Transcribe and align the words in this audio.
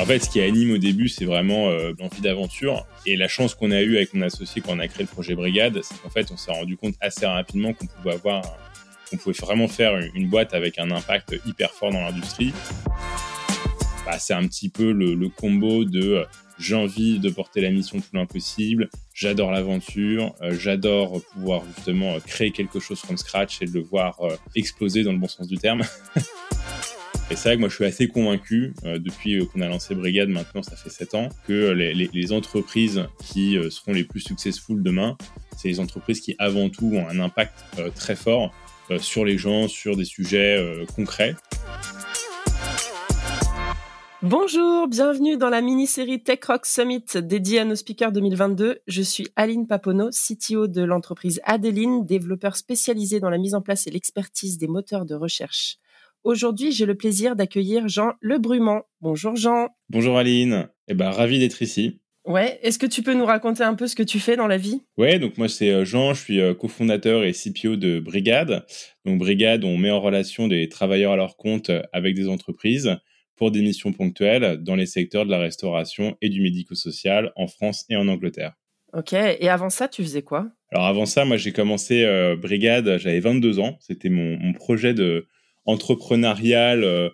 En 0.00 0.06
fait, 0.06 0.20
ce 0.20 0.30
qui 0.30 0.40
anime 0.40 0.70
au 0.70 0.78
début, 0.78 1.08
c'est 1.08 1.24
vraiment 1.24 1.70
euh, 1.70 1.92
l'envie 1.98 2.20
d'aventure. 2.20 2.86
Et 3.04 3.16
la 3.16 3.26
chance 3.26 3.54
qu'on 3.54 3.72
a 3.72 3.82
eue 3.82 3.96
avec 3.96 4.14
mon 4.14 4.22
associé 4.22 4.62
quand 4.62 4.76
on 4.76 4.78
a 4.78 4.86
créé 4.86 5.02
le 5.02 5.08
projet 5.08 5.34
Brigade, 5.34 5.80
c'est 5.82 6.00
qu'en 6.00 6.08
fait, 6.08 6.30
on 6.30 6.36
s'est 6.36 6.52
rendu 6.52 6.76
compte 6.76 6.94
assez 7.00 7.26
rapidement 7.26 7.72
qu'on 7.72 7.86
pouvait 7.86 8.16
vraiment 9.40 9.66
faire 9.66 9.98
une 10.14 10.28
boîte 10.28 10.54
avec 10.54 10.78
un 10.78 10.92
impact 10.92 11.40
hyper 11.44 11.72
fort 11.72 11.90
dans 11.90 12.00
l'industrie. 12.00 12.52
Bah, 14.06 14.20
c'est 14.20 14.34
un 14.34 14.46
petit 14.46 14.68
peu 14.68 14.92
le, 14.92 15.28
combo 15.28 15.84
de 15.84 16.12
euh, 16.12 16.24
j'ai 16.60 16.76
envie 16.76 17.18
de 17.18 17.28
porter 17.28 17.60
la 17.60 17.70
mission 17.70 17.98
plus 18.00 18.10
loin 18.14 18.26
possible, 18.26 18.90
j'adore 19.14 19.50
l'aventure, 19.50 20.34
euh, 20.42 20.56
j'adore 20.58 21.20
pouvoir 21.32 21.62
justement 21.76 22.18
créer 22.20 22.52
quelque 22.52 22.78
chose 22.78 23.00
from 23.00 23.16
scratch 23.16 23.62
et 23.62 23.66
le 23.66 23.80
voir 23.80 24.18
exploser 24.54 25.02
dans 25.02 25.12
le 25.12 25.18
bon 25.18 25.28
sens 25.28 25.48
du 25.48 25.58
terme. 25.58 25.82
Et 27.30 27.36
c'est 27.36 27.50
vrai 27.50 27.56
que 27.56 27.60
moi 27.60 27.68
je 27.68 27.74
suis 27.74 27.84
assez 27.84 28.08
convaincu, 28.08 28.72
euh, 28.86 28.98
depuis 28.98 29.46
qu'on 29.48 29.60
a 29.60 29.68
lancé 29.68 29.94
Brigade 29.94 30.30
maintenant, 30.30 30.62
ça 30.62 30.76
fait 30.76 30.88
7 30.88 31.14
ans, 31.14 31.28
que 31.46 31.72
les, 31.72 31.92
les, 31.92 32.32
entreprises 32.32 33.04
qui 33.22 33.58
euh, 33.58 33.68
seront 33.68 33.92
les 33.92 34.04
plus 34.04 34.20
successful 34.20 34.82
demain, 34.82 35.18
c'est 35.54 35.68
les 35.68 35.78
entreprises 35.78 36.22
qui 36.22 36.34
avant 36.38 36.70
tout 36.70 36.86
ont 36.86 37.06
un 37.06 37.20
impact 37.20 37.64
euh, 37.78 37.90
très 37.90 38.16
fort 38.16 38.54
sur 38.98 39.26
les 39.26 39.36
gens, 39.36 39.68
sur 39.68 39.98
des 39.98 40.06
sujets 40.06 40.64
concrets. 40.96 41.36
Bonjour, 44.22 44.88
bienvenue 44.88 45.36
dans 45.36 45.50
la 45.50 45.60
mini-série 45.60 46.22
Tech 46.22 46.38
Rock 46.46 46.64
Summit 46.64 47.04
dédiée 47.16 47.58
à 47.58 47.66
nos 47.66 47.74
speakers 47.74 48.12
2022. 48.12 48.78
Je 48.86 49.02
suis 49.02 49.28
Aline 49.36 49.66
Papono, 49.66 50.08
CTO 50.08 50.68
de 50.68 50.82
l'entreprise 50.82 51.42
Adeline, 51.44 52.06
développeur 52.06 52.56
spécialisé 52.56 53.20
dans 53.20 53.28
la 53.28 53.36
mise 53.36 53.54
en 53.54 53.60
place 53.60 53.86
et 53.86 53.90
l'expertise 53.90 54.56
des 54.56 54.68
moteurs 54.68 55.04
de 55.04 55.14
recherche. 55.14 55.78
Aujourd'hui, 56.24 56.72
j'ai 56.72 56.86
le 56.86 56.96
plaisir 56.96 57.36
d'accueillir 57.36 57.88
Jean 57.88 58.12
Lebrumant. 58.20 58.82
Bonjour 59.00 59.36
Jean. 59.36 59.68
Bonjour 59.88 60.18
Aline. 60.18 60.68
Eh 60.88 60.94
ben, 60.94 61.10
ravi 61.10 61.38
d'être 61.38 61.62
ici. 61.62 62.00
Ouais, 62.28 62.58
est-ce 62.62 62.78
que 62.78 62.86
tu 62.86 63.02
peux 63.02 63.14
nous 63.14 63.24
raconter 63.24 63.62
un 63.62 63.74
peu 63.74 63.86
ce 63.86 63.96
que 63.96 64.02
tu 64.02 64.20
fais 64.20 64.36
dans 64.36 64.48
la 64.48 64.58
vie? 64.58 64.82
Ouais, 64.98 65.18
donc 65.18 65.38
moi 65.38 65.48
c'est 65.48 65.70
euh, 65.70 65.86
Jean, 65.86 66.12
je 66.12 66.22
suis 66.22 66.40
euh, 66.40 66.52
cofondateur 66.52 67.24
et 67.24 67.32
CPO 67.32 67.76
de 67.76 68.00
Brigade. 68.00 68.66
Donc 69.06 69.18
Brigade, 69.18 69.64
on 69.64 69.78
met 69.78 69.90
en 69.90 70.00
relation 70.00 70.46
des 70.46 70.68
travailleurs 70.68 71.12
à 71.12 71.16
leur 71.16 71.38
compte 71.38 71.70
euh, 71.70 71.80
avec 71.94 72.14
des 72.14 72.28
entreprises 72.28 72.96
pour 73.36 73.50
des 73.50 73.62
missions 73.62 73.92
ponctuelles 73.92 74.62
dans 74.62 74.74
les 74.74 74.84
secteurs 74.84 75.24
de 75.24 75.30
la 75.30 75.38
restauration 75.38 76.18
et 76.20 76.28
du 76.28 76.42
médico-social 76.42 77.32
en 77.34 77.46
France 77.46 77.86
et 77.88 77.96
en 77.96 78.08
Angleterre. 78.08 78.52
Ok, 78.92 79.14
et 79.14 79.48
avant 79.48 79.70
ça, 79.70 79.88
tu 79.88 80.02
faisais 80.02 80.22
quoi? 80.22 80.50
Alors 80.70 80.84
avant 80.84 81.06
ça, 81.06 81.24
moi 81.24 81.38
j'ai 81.38 81.52
commencé 81.52 82.04
Brigade, 82.40 82.98
j'avais 82.98 83.20
22 83.20 83.58
ans, 83.58 83.78
c'était 83.80 84.08
mon, 84.08 84.52
projet 84.54 84.92
de, 84.92 85.28
entrepreneurial 85.68 86.82
euh, 86.82 87.10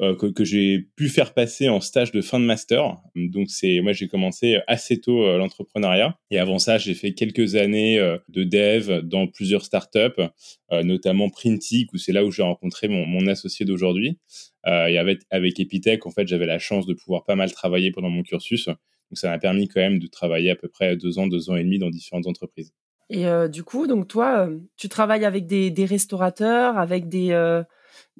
euh, 0.00 0.14
que, 0.14 0.44
j'ai 0.44 0.86
pu 0.94 1.08
faire 1.08 1.34
passer 1.34 1.68
en 1.68 1.80
stage 1.80 2.12
de 2.12 2.20
fin 2.20 2.38
de 2.38 2.44
master. 2.44 2.96
Donc 3.16 3.50
c'est 3.50 3.80
moi 3.80 3.92
j'ai 3.92 4.06
commencé 4.06 4.60
assez 4.68 5.00
tôt 5.00 5.24
euh, 5.24 5.38
l'entrepreneuriat 5.38 6.16
et 6.30 6.38
avant 6.38 6.60
ça 6.60 6.78
j'ai 6.78 6.94
fait 6.94 7.14
quelques 7.14 7.56
années 7.56 7.98
de 8.28 8.44
dev 8.44 9.02
dans 9.02 9.26
plusieurs 9.26 9.64
startups, 9.64 10.22
notamment 10.70 11.28
Printic 11.28 11.92
où 11.92 11.98
c'est 11.98 12.12
là 12.12 12.24
où 12.24 12.30
j'ai 12.30 12.44
rencontré 12.44 12.86
mon, 12.86 13.26
associé 13.26 13.66
d'aujourd'hui. 13.66 14.18
et 14.64 14.98
avec 14.98 15.22
avec 15.30 15.58
Epitech 15.58 16.06
en 16.06 16.12
fait 16.12 16.28
j'avais 16.28 16.46
la 16.46 16.60
chance 16.60 16.86
de 16.86 16.94
pouvoir 16.94 17.24
pas 17.24 17.34
mal 17.34 17.50
travailler 17.50 17.90
pendant 17.90 18.10
mon 18.10 18.22
cursus. 18.22 18.66
Donc 18.66 19.16
ça 19.16 19.30
m'a 19.30 19.38
permis 19.38 19.66
quand 19.66 19.80
même 19.80 19.98
de 19.98 20.06
travailler 20.06 20.50
à 20.50 20.56
peu 20.56 20.68
près 20.68 20.96
deux 20.96 21.18
ans, 21.18 21.26
deux 21.26 21.50
ans 21.50 21.56
et 21.56 21.64
demi 21.64 21.80
dans 21.80 21.90
différentes 21.90 22.28
entreprises. 22.28 22.72
Et 23.10 23.24
du 23.50 23.64
coup, 23.64 23.88
donc 23.88 24.06
toi, 24.06 24.48
tu 24.76 24.88
travailles 24.88 25.24
avec 25.24 25.46
des 25.46 25.84
restaurateurs, 25.84 26.78
avec 26.78 27.08
des, 27.08 27.32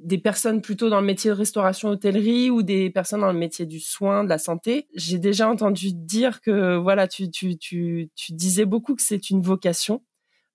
des 0.02 0.18
personnes 0.18 0.60
plutôt 0.62 0.90
dans 0.90 1.00
le 1.00 1.06
métier 1.06 1.30
de 1.30 1.36
restauration 1.36 1.88
hôtellerie 1.88 2.50
ou 2.50 2.62
des 2.62 2.90
personnes 2.90 3.20
dans 3.20 3.32
le 3.32 3.38
métier 3.38 3.66
du 3.66 3.80
soin, 3.80 4.24
de 4.24 4.28
la 4.28 4.38
santé. 4.38 4.86
J'ai 4.94 5.18
déjà 5.18 5.48
entendu 5.48 5.92
dire 5.92 6.40
que 6.40 6.76
voilà, 6.76 7.08
tu, 7.08 7.30
tu, 7.30 7.56
tu, 7.56 8.10
tu 8.14 8.32
disais 8.32 8.64
beaucoup 8.64 8.94
que 8.94 9.02
c'est 9.02 9.30
une 9.30 9.40
vocation. 9.40 10.02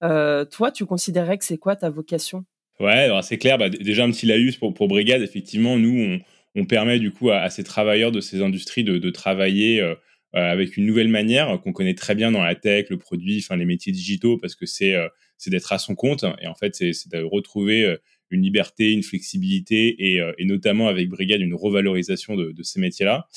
Euh, 0.04 0.46
toi, 0.46 0.72
tu 0.72 0.86
considérais 0.86 1.38
que 1.38 1.46
c'est 1.46 1.58
quoi 1.58 1.76
ta 1.76 1.90
vocation? 1.90 2.46
Ouais, 2.80 3.10
c'est 3.22 3.38
clair. 3.38 3.58
Bah, 3.58 3.70
déjà 3.70 4.04
un 4.04 4.12
petit 4.12 4.26
laïus 4.26 4.58
pour, 4.58 4.74
pour 4.74 4.88
Brigade. 4.88 5.22
Effectivement, 5.22 5.78
nous, 5.78 5.98
on, 6.56 6.62
on 6.62 6.66
permet 6.66 7.00
du 7.00 7.12
coup 7.12 7.30
à, 7.30 7.50
ces 7.50 7.64
travailleurs 7.64 8.12
de 8.12 8.20
ces 8.20 8.42
industries 8.42 8.84
de, 8.84 8.98
de 8.98 9.10
travailler 9.10 9.82
euh, 9.82 9.96
euh, 10.36 10.40
avec 10.52 10.78
une 10.78 10.86
nouvelle 10.86 11.10
manière 11.10 11.60
qu'on 11.62 11.74
connaît 11.74 11.96
très 11.96 12.16
bien 12.16 12.32
dans 12.32 12.44
la 12.44 12.56
tech, 12.56 12.88
le 12.90 12.98
produit, 12.98 13.40
enfin 13.40 13.56
les 13.56 13.66
métiers 13.66 13.94
digitaux, 13.94 14.38
parce 14.38 14.56
que 14.56 14.66
c'est 14.66 14.96
c'est 15.38 15.50
d'être 15.50 15.74
à 15.74 15.78
son 15.78 15.94
compte 15.94 16.26
et 16.42 16.48
en 16.48 16.56
fait 16.56 16.74
c'est 16.76 17.12
de 17.12 17.22
retrouver 17.22 17.98
une 18.34 18.42
liberté, 18.42 18.92
une 18.92 19.04
flexibilité 19.04 19.96
et, 20.00 20.20
euh, 20.20 20.34
et, 20.38 20.46
notamment 20.46 20.88
avec 20.88 21.10
Brigade 21.10 21.42
une 21.42 21.54
revalorisation 21.54 22.36
de, 22.36 22.64
ces 22.64 22.80
métiers-là. 22.80 23.28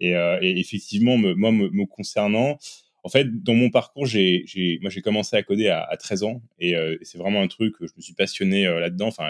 Et, 0.00 0.14
euh, 0.14 0.38
et, 0.40 0.58
effectivement, 0.58 1.16
moi, 1.16 1.52
me, 1.52 1.86
concernant, 1.86 2.58
en 3.02 3.08
fait, 3.10 3.42
dans 3.42 3.54
mon 3.54 3.68
parcours, 3.68 4.06
j'ai, 4.06 4.46
moi, 4.80 4.90
j'ai 4.90 5.02
commencé 5.02 5.36
à 5.36 5.42
coder 5.42 5.68
à, 5.68 5.82
à 5.82 5.96
13 5.96 6.22
ans 6.22 6.42
et, 6.58 6.74
euh, 6.74 6.96
c'est 7.02 7.18
vraiment 7.18 7.42
un 7.42 7.48
truc 7.48 7.74
je 7.80 7.92
me 7.96 8.00
suis 8.00 8.14
passionné 8.14 8.64
là-dedans. 8.64 9.08
Enfin, 9.08 9.28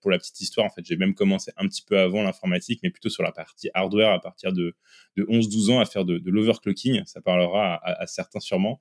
pour 0.00 0.10
la 0.10 0.18
petite 0.18 0.40
histoire, 0.40 0.66
en 0.66 0.70
fait, 0.70 0.82
j'ai 0.86 0.96
même 0.96 1.14
commencé 1.14 1.50
un 1.56 1.66
petit 1.66 1.82
peu 1.82 1.98
avant 1.98 2.22
l'informatique, 2.22 2.80
mais 2.82 2.90
plutôt 2.90 3.08
sur 3.08 3.22
la 3.22 3.32
partie 3.32 3.70
hardware 3.74 4.10
à 4.10 4.20
partir 4.20 4.52
de, 4.52 4.76
de 5.16 5.24
11-12 5.24 5.72
ans 5.72 5.80
à 5.80 5.84
faire 5.84 6.04
de, 6.04 6.20
l'overclocking. 6.26 7.02
Ça 7.06 7.20
parlera 7.20 7.74
à, 7.74 8.02
à, 8.02 8.06
certains 8.06 8.40
sûrement. 8.40 8.78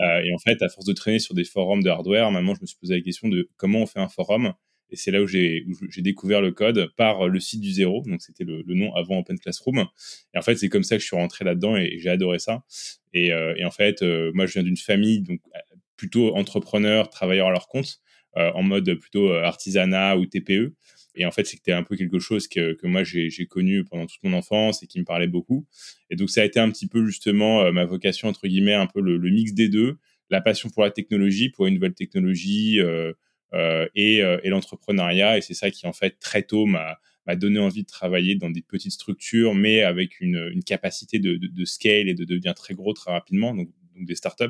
et 0.00 0.32
en 0.34 0.38
fait, 0.38 0.62
à 0.62 0.68
force 0.68 0.86
de 0.86 0.92
traîner 0.92 1.18
sur 1.18 1.34
des 1.34 1.44
forums 1.44 1.82
de 1.82 1.90
hardware, 1.90 2.30
maintenant, 2.32 2.54
je 2.54 2.62
me 2.62 2.66
suis 2.66 2.78
posé 2.78 2.96
la 2.96 3.02
question 3.02 3.28
de 3.28 3.48
comment 3.56 3.80
on 3.80 3.86
fait 3.86 4.00
un 4.00 4.08
forum 4.08 4.54
et 4.90 4.96
c'est 4.96 5.10
là 5.10 5.20
où 5.22 5.26
j'ai 5.26 5.64
découvert 5.98 6.40
le 6.40 6.52
code 6.52 6.92
par 6.96 7.28
le 7.28 7.40
site 7.40 7.60
du 7.60 7.72
zéro. 7.72 8.02
Donc, 8.06 8.22
c'était 8.22 8.44
le, 8.44 8.62
nom 8.66 8.94
avant 8.94 9.18
Open 9.18 9.38
Classroom. 9.38 9.86
Et 10.34 10.38
en 10.38 10.42
fait, 10.42 10.56
c'est 10.56 10.68
comme 10.68 10.84
ça 10.84 10.96
que 10.96 11.02
je 11.02 11.06
suis 11.06 11.16
rentré 11.16 11.44
là-dedans 11.44 11.76
et, 11.76 11.98
j'ai 11.98 12.08
adoré 12.08 12.38
ça. 12.38 12.62
Et, 13.12 13.32
euh, 13.32 13.54
en 13.64 13.70
fait, 13.70 14.02
euh, 14.02 14.30
moi, 14.34 14.46
je 14.46 14.52
viens 14.52 14.62
d'une 14.62 14.76
famille 14.76 15.22
donc 15.22 15.40
plutôt 15.96 16.36
entrepreneur, 16.36 17.08
travailleur 17.10 17.48
à 17.48 17.50
leur 17.50 17.68
compte, 17.68 18.00
euh, 18.36 18.50
en 18.52 18.62
mode 18.62 18.94
plutôt 18.94 19.32
artisanat 19.32 20.16
ou 20.18 20.26
TPE. 20.26 20.74
Et 21.18 21.24
en 21.24 21.30
fait, 21.30 21.46
c'était 21.46 21.72
un 21.72 21.82
peu 21.82 21.96
quelque 21.96 22.18
chose 22.18 22.46
que, 22.46 22.74
que 22.74 22.86
moi, 22.86 23.02
j'ai 23.02 23.46
connu 23.46 23.84
pendant 23.84 24.06
toute 24.06 24.22
mon 24.22 24.34
enfance 24.34 24.82
et 24.82 24.86
qui 24.86 25.00
me 25.00 25.04
parlait 25.04 25.26
beaucoup. 25.26 25.66
Et 26.10 26.16
donc, 26.16 26.28
ça 26.28 26.42
a 26.42 26.44
été 26.44 26.60
un 26.60 26.70
petit 26.70 26.86
peu 26.86 27.06
justement 27.06 27.72
ma 27.72 27.86
vocation, 27.86 28.28
entre 28.28 28.46
guillemets, 28.46 28.74
un 28.74 28.86
peu 28.86 29.00
le, 29.00 29.18
mix 29.30 29.54
des 29.54 29.70
deux. 29.70 29.96
La 30.28 30.42
passion 30.42 30.68
pour 30.68 30.82
la 30.82 30.90
technologie, 30.90 31.48
pour 31.48 31.66
une 31.66 31.74
nouvelle 31.74 31.94
technologie, 31.94 32.80
euh, 32.80 32.84
euh, 33.06 33.12
et, 33.52 34.22
euh, 34.22 34.38
et 34.42 34.48
l'entrepreneuriat. 34.48 35.38
Et 35.38 35.40
c'est 35.40 35.54
ça 35.54 35.70
qui, 35.70 35.86
en 35.86 35.92
fait, 35.92 36.18
très 36.18 36.42
tôt 36.42 36.66
m'a 36.66 36.98
donné 37.36 37.58
envie 37.58 37.82
de 37.82 37.88
travailler 37.88 38.36
dans 38.36 38.50
des 38.50 38.62
petites 38.62 38.92
structures, 38.92 39.54
mais 39.54 39.82
avec 39.82 40.20
une, 40.20 40.62
capacité 40.64 41.18
de, 41.18 41.64
scale 41.64 42.08
et 42.08 42.14
de 42.14 42.24
devenir 42.24 42.54
très 42.54 42.74
gros 42.74 42.92
très 42.92 43.10
rapidement, 43.10 43.54
donc, 43.54 43.68
des 43.98 44.14
startups. 44.14 44.44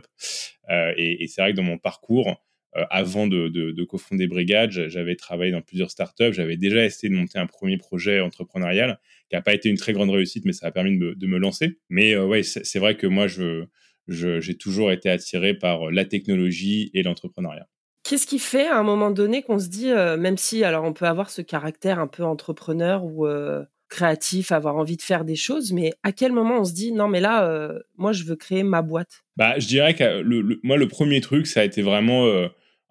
Euh, 0.71 0.93
et, 0.97 1.27
c'est 1.29 1.41
vrai 1.41 1.53
que 1.53 1.57
dans 1.57 1.63
mon 1.63 1.79
parcours, 1.79 2.43
euh, 2.77 2.85
avant 2.91 3.27
de, 3.27 3.49
de, 3.49 3.71
de 3.71 3.85
cofonder 3.85 4.27
Brigade, 4.27 4.71
j'avais 4.71 5.17
travaillé 5.17 5.53
dans 5.53 5.63
plusieurs 5.63 5.91
startups. 5.91 6.33
J'avais 6.33 6.57
déjà 6.57 6.85
essayé 6.85 7.09
de 7.09 7.15
monter 7.15 7.39
un 7.39 7.47
premier 7.47 7.79
projet 7.79 8.21
entrepreneurial 8.21 8.99
qui 9.31 9.37
n'a 9.37 9.43
pas 9.43 9.55
été 9.55 9.69
une 9.69 9.77
très 9.77 9.93
grande 9.93 10.11
réussite, 10.11 10.45
mais 10.45 10.53
ça 10.53 10.67
a 10.67 10.71
permis 10.71 10.99
de 10.99 11.05
me, 11.05 11.15
de 11.15 11.27
me 11.27 11.39
lancer. 11.39 11.79
Mais 11.89 12.15
euh, 12.15 12.27
ouais, 12.27 12.43
c'est 12.43 12.79
vrai 12.79 12.97
que 12.97 13.07
moi, 13.07 13.27
je 13.29 13.65
j'ai 14.09 14.57
toujours 14.57 14.93
été 14.93 15.11
attiré 15.11 15.55
par 15.55 15.91
la 15.91 16.05
technologie 16.05 16.91
et 16.95 17.03
l'entrepreneuriat. 17.03 17.69
Qu'est-ce 18.09 18.27
qui 18.29 18.39
fait 18.39 18.69
à 18.69 18.79
un 18.79 18.85
moment 18.85 19.11
donné 19.11 19.43
qu'on 19.43 19.59
se 19.59 19.69
dit, 19.69 19.91
euh, 19.91 20.17
même 20.17 20.37
si 20.37 20.63
alors 20.63 20.85
on 20.85 20.93
peut 20.93 21.07
avoir 21.07 21.29
ce 21.29 21.43
caractère 21.43 21.99
un 21.99 22.07
peu 22.07 22.23
entrepreneur 22.23 23.05
ou 23.05 23.27
euh, 23.27 23.65
créatif, 23.89 24.53
avoir 24.53 24.77
envie 24.77 24.97
de 24.97 25.03
faire 25.03 25.25
des 25.25 25.35
choses, 25.35 25.73
mais 25.73 25.93
à 26.05 26.13
quel 26.13 26.31
moment 26.31 26.61
on 26.61 26.65
se 26.65 26.73
dit 26.73 26.93
non 26.93 27.09
mais 27.09 27.21
là, 27.21 27.49
euh, 27.49 27.81
moi 27.97 28.13
je 28.13 28.23
veux 28.23 28.37
créer 28.37 28.63
ma 28.63 28.81
boîte? 28.83 29.25
Bah 29.37 29.59
je 29.59 29.67
dirais 29.67 29.95
que 29.95 30.21
le, 30.21 30.61
moi 30.63 30.77
le 30.77 30.87
premier 30.87 31.21
truc 31.21 31.49
ça 31.49 31.63
a 31.63 31.65
été 31.65 31.83
vraiment 31.83 32.27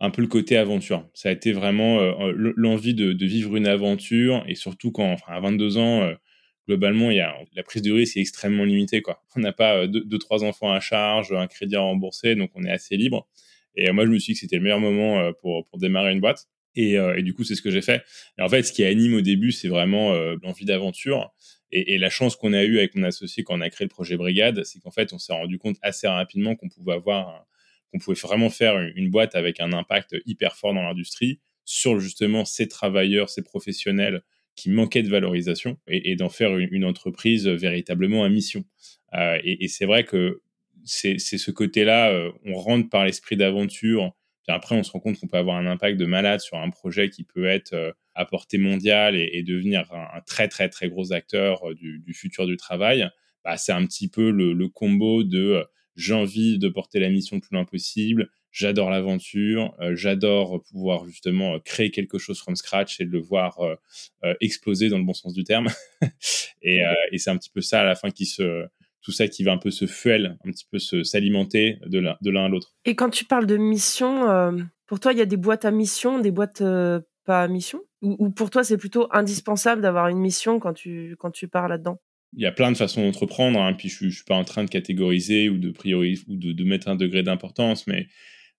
un 0.02 0.09
peu 0.09 0.22
le 0.22 0.28
côté 0.28 0.58
aventure. 0.58 1.08
Ça 1.14 1.30
a 1.30 1.32
été 1.32 1.53
vraiment 1.53 2.00
l'envie 2.36 2.94
de, 2.94 3.26
vivre 3.26 3.56
une 3.56 3.68
aventure 3.68 4.44
et 4.47 4.56
surtout 4.56 4.92
quand 4.92 5.16
à 5.28 5.40
22 5.40 5.78
ans 5.78 6.12
globalement, 6.68 7.09
il 7.09 7.18
y 7.18 7.22
a, 7.22 7.34
la 7.56 7.64
prise 7.64 7.84
de 7.84 7.91
risque 7.91 8.18
est 8.18 8.22
extrêmement 8.22 8.66
limitée. 8.66 9.02
Quoi. 9.02 9.23
On 9.38 9.40
n'a 9.40 9.53
pas 9.53 9.88
deux, 9.88 10.03
deux, 10.03 10.18
trois 10.18 10.44
enfants 10.44 10.73
à 10.73 10.79
charge, 10.82 11.32
un 11.32 11.47
crédit 11.47 11.76
à 11.76 11.82
rembourser, 11.82 12.35
donc 12.35 12.50
on 12.56 12.64
est 12.64 12.72
assez 12.72 12.97
libre. 12.97 13.28
Et 13.75 13.89
euh, 13.89 13.93
moi, 13.93 14.05
je 14.05 14.11
me 14.11 14.19
suis 14.19 14.33
dit 14.33 14.39
que 14.39 14.41
c'était 14.41 14.57
le 14.57 14.63
meilleur 14.63 14.79
moment 14.79 15.19
euh, 15.19 15.31
pour, 15.41 15.66
pour 15.66 15.79
démarrer 15.79 16.11
une 16.11 16.22
boîte. 16.22 16.47
Et, 16.75 16.97
euh, 16.97 17.17
et 17.17 17.23
du 17.23 17.33
coup, 17.33 17.43
c'est 17.43 17.55
ce 17.55 17.61
que 17.61 17.72
j'ai 17.72 17.81
fait. 17.81 18.03
Et 18.37 18.41
en 18.41 18.49
fait, 18.49 18.63
ce 18.63 18.73
qui 18.73 18.83
anime 18.83 19.16
au 19.16 19.22
début, 19.22 19.51
c'est 19.51 19.67
vraiment 19.67 20.13
l'envie 20.43 20.66
d'aventure. 20.66 21.33
Et, 21.72 21.97
la 21.97 22.09
chance 22.09 22.35
qu'on 22.35 22.53
a 22.53 22.63
eue 22.63 22.77
avec 22.77 22.95
mon 22.95 23.03
associé 23.03 23.43
quand 23.43 23.57
on 23.57 23.61
a 23.61 23.69
créé 23.69 23.85
le 23.85 23.89
projet 23.89 24.17
Brigade, 24.17 24.63
c'est 24.63 24.79
qu'en 24.79 24.91
fait, 24.91 25.13
on 25.13 25.17
s'est 25.17 25.33
rendu 25.33 25.57
compte 25.57 25.77
assez 25.81 26.07
rapidement 26.07 26.55
qu'on 26.55 26.69
pouvait 26.69 26.93
avoir, 26.93 27.45
qu'on 27.91 27.99
pouvait 27.99 28.19
vraiment 28.19 28.49
faire 28.49 28.79
une, 28.95 29.09
boîte 29.09 29.35
avec 29.35 29.59
un 29.59 29.73
impact 29.73 30.16
hyper 30.25 30.55
fort 30.55 30.73
dans 30.73 30.83
l'industrie 30.83 31.39
sur 31.63 31.99
justement 31.99 32.45
ces 32.45 32.67
travailleurs, 32.67 33.29
ces 33.29 33.41
professionnels 33.41 34.22
qui 34.55 34.69
manquaient 34.69 35.03
de 35.03 35.09
valorisation 35.09 35.77
et, 35.87 36.16
d'en 36.16 36.29
faire 36.29 36.57
une, 36.57 36.85
entreprise 36.85 37.47
véritablement 37.47 38.23
à 38.23 38.29
mission. 38.29 38.63
Euh, 39.13 39.39
et 39.43 39.67
c'est 39.67 39.85
vrai 39.85 40.05
que 40.05 40.41
c'est 40.85 41.17
ce 41.17 41.52
côté-là, 41.52 42.11
euh, 42.11 42.32
on 42.46 42.55
rentre 42.55 42.90
par 42.90 43.05
l'esprit 43.05 43.35
d'aventure 43.35 44.16
Puis 44.47 44.55
après, 44.55 44.76
on 44.76 44.84
se 44.84 44.91
rend 44.91 44.99
compte 44.99 45.20
qu'on 45.20 45.28
peut 45.28 45.37
avoir 45.37 45.58
un 45.58 45.66
impact 45.66 45.99
de 45.99 46.05
malade 46.05 46.40
sur 46.40 46.58
un 46.58 46.70
projet 46.70 47.09
qui 47.09 47.23
peut 47.23 47.46
être 47.46 47.73
euh, 47.73 47.91
à 48.14 48.26
portée 48.26 48.58
mondiale 48.58 49.16
et, 49.16 49.43
devenir 49.43 49.91
un, 49.91 50.22
très 50.22 50.47
très 50.47 50.70
très 50.70 50.87
gros 50.90 51.11
acteur 51.11 51.70
euh, 51.70 51.76
du, 51.76 52.14
futur 52.14 52.46
du 52.46 52.55
travail. 52.55 53.09
Bah, 53.43 53.58
c'est 53.58 53.73
un 53.73 53.85
petit 53.85 54.08
peu 54.08 54.32
le, 54.32 54.70
combo 54.70 55.23
de 55.23 55.40
euh, 55.40 55.64
j'ai 55.96 56.14
envie 56.14 56.58
de 56.58 56.70
porter 56.70 56.99
la 56.99 57.09
mission 57.09 57.37
le 57.37 57.41
plus 57.41 57.55
loin 57.55 57.66
possible, 57.66 58.29
j'adore 58.52 58.90
l'aventure, 58.90 59.73
j'adore 59.93 60.61
pouvoir 60.64 61.05
justement 61.05 61.58
créer 61.61 61.90
quelque 61.90 62.17
chose 62.17 62.37
from 62.37 62.58
scratch 62.58 62.99
et 62.99 63.05
de 63.05 63.11
le 63.11 63.20
voir 63.20 63.58
exploser 64.41 64.90
dans 64.90 64.97
le 64.97 65.05
bon 65.05 65.14
sens 65.14 65.34
du 65.34 65.46
terme. 65.46 65.67
et, 66.61 66.82
et 67.14 67.17
c'est 67.17 67.29
un 67.29 67.37
petit 67.37 67.49
peu 67.49 67.61
ça 67.61 67.79
à 67.79 67.85
la 67.85 67.96
fin 67.96 68.11
qui 68.11 68.26
se 68.26 68.66
tout 69.05 69.11
ça 69.11 69.28
qui 69.28 69.43
va 69.43 69.52
un 69.52 69.59
peu 69.59 69.69
se 69.69 69.85
fuel, 69.85 70.35
un 70.43 70.52
petit 70.52 70.66
peu 70.69 70.79
s'alimenter 70.79 71.78
de 71.85 71.99
l'un 71.99 72.46
à 72.46 72.49
l'autre. 72.49 72.73
Et 72.85 72.96
quand 72.96 73.11
tu 73.11 73.23
parles 73.23 73.46
de 73.46 73.55
mission, 73.55 74.28
euh, 74.28 74.52
pour 74.87 74.99
toi, 74.99 75.13
il 75.13 75.19
y 75.19 75.22
a 75.22 75.28
des 75.28 75.37
boîtes 75.37 75.63
à 75.63 75.69
mission, 75.69 76.17
des 76.17 76.31
boîtes 76.31 76.61
euh, 76.61 76.99
pas 77.23 77.43
à 77.43 77.47
mission? 77.47 77.81
Ou, 78.02 78.31
pour 78.31 78.49
toi, 78.49 78.63
c'est 78.63 78.78
plutôt 78.78 79.07
indispensable 79.11 79.81
d'avoir 79.81 80.07
une 80.07 80.17
mission 80.17 80.59
quand 80.59 80.73
tu, 80.73 81.16
quand 81.19 81.29
tu 81.29 81.47
pars 81.47 81.67
là-dedans? 81.67 81.99
Il 82.34 82.41
y 82.41 82.47
a 82.47 82.52
plein 82.52 82.72
de 82.72 82.78
façons 82.78 83.03
d'entreprendre, 83.03 83.59
hein, 83.59 83.73
puis 83.73 83.90
je 83.90 84.05
ne 84.05 84.09
suis 84.09 84.23
pas 84.23 84.35
en 84.35 84.43
train 84.43 84.63
de 84.63 84.69
catégoriser 84.69 85.49
ou 85.49 85.59
de 85.59 85.69
prioriser 85.69 86.23
ou 86.28 86.35
de, 86.35 86.63
mettre 86.63 86.87
un 86.87 86.96
degré 86.96 87.22
d'importance, 87.22 87.85
mais 87.85 88.08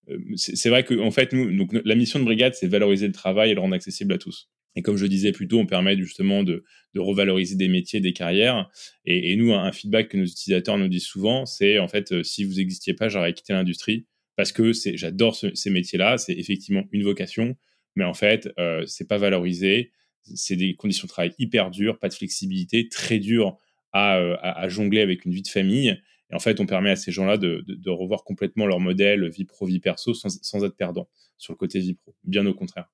euh, 0.08 0.16
c'est 0.36 0.70
vrai 0.70 0.84
que 0.84 0.94
en 1.00 1.10
fait, 1.10 1.32
nous, 1.32 1.56
donc, 1.56 1.72
la 1.84 1.94
mission 1.96 2.20
de 2.20 2.24
brigade, 2.24 2.54
c'est 2.54 2.68
valoriser 2.68 3.08
le 3.08 3.12
travail 3.12 3.50
et 3.50 3.54
le 3.54 3.60
rendre 3.60 3.74
accessible 3.74 4.12
à 4.12 4.18
tous. 4.18 4.48
Et 4.76 4.82
comme 4.82 4.96
je 4.96 5.06
disais 5.06 5.32
plus 5.32 5.48
tôt, 5.48 5.58
on 5.58 5.66
permet 5.66 5.96
justement 5.96 6.44
de, 6.44 6.64
revaloriser 6.94 7.56
des 7.56 7.68
métiers, 7.68 8.00
des 8.00 8.12
carrières. 8.12 8.70
Et, 9.04 9.36
nous, 9.36 9.52
un, 9.52 9.72
feedback 9.72 10.08
que 10.08 10.16
nos 10.16 10.24
utilisateurs 10.24 10.78
nous 10.78 10.88
disent 10.88 11.04
souvent, 11.04 11.44
c'est 11.44 11.78
en 11.78 11.88
fait, 11.88 12.12
euh, 12.12 12.22
si 12.22 12.44
vous 12.44 12.54
n'existiez 12.54 12.94
pas, 12.94 13.08
j'aurais 13.08 13.34
quitté 13.34 13.52
l'industrie 13.52 14.06
parce 14.36 14.52
que 14.52 14.72
j'adore 14.72 15.34
ces 15.34 15.70
métiers-là, 15.70 16.18
c'est 16.18 16.34
effectivement 16.34 16.84
une 16.92 17.02
vocation, 17.02 17.56
mais 17.96 18.04
en 18.04 18.14
fait, 18.14 18.50
euh, 18.58 18.84
c'est 18.86 19.08
pas 19.08 19.16
valorisé. 19.16 19.92
C'est 20.34 20.56
des 20.56 20.74
conditions 20.74 21.06
de 21.06 21.10
travail 21.10 21.32
hyper 21.38 21.70
dures, 21.70 21.98
pas 21.98 22.08
de 22.08 22.14
flexibilité, 22.14 22.88
très 22.88 23.18
dur 23.18 23.58
euh, 23.94 24.36
à, 24.42 24.68
jongler 24.68 25.00
avec 25.00 25.24
une 25.24 25.32
vie 25.32 25.42
de 25.42 25.48
famille. 25.48 25.96
Et 26.30 26.34
en 26.34 26.38
fait, 26.40 26.58
on 26.58 26.66
permet 26.66 26.90
à 26.90 26.96
ces 26.96 27.12
gens-là 27.12 27.36
de, 27.38 27.90
revoir 27.90 28.24
complètement 28.24 28.66
leur 28.66 28.80
modèle 28.80 29.28
vie 29.28 29.44
pro, 29.44 29.66
vie 29.66 29.78
perso 29.78 30.12
sans, 30.12 30.64
être 30.64 30.76
perdant 30.76 31.08
sur 31.38 31.52
le 31.52 31.56
côté 31.56 31.78
vie 31.78 31.94
pro. 31.94 32.16
Bien 32.24 32.44
au 32.46 32.54
contraire. 32.54 32.88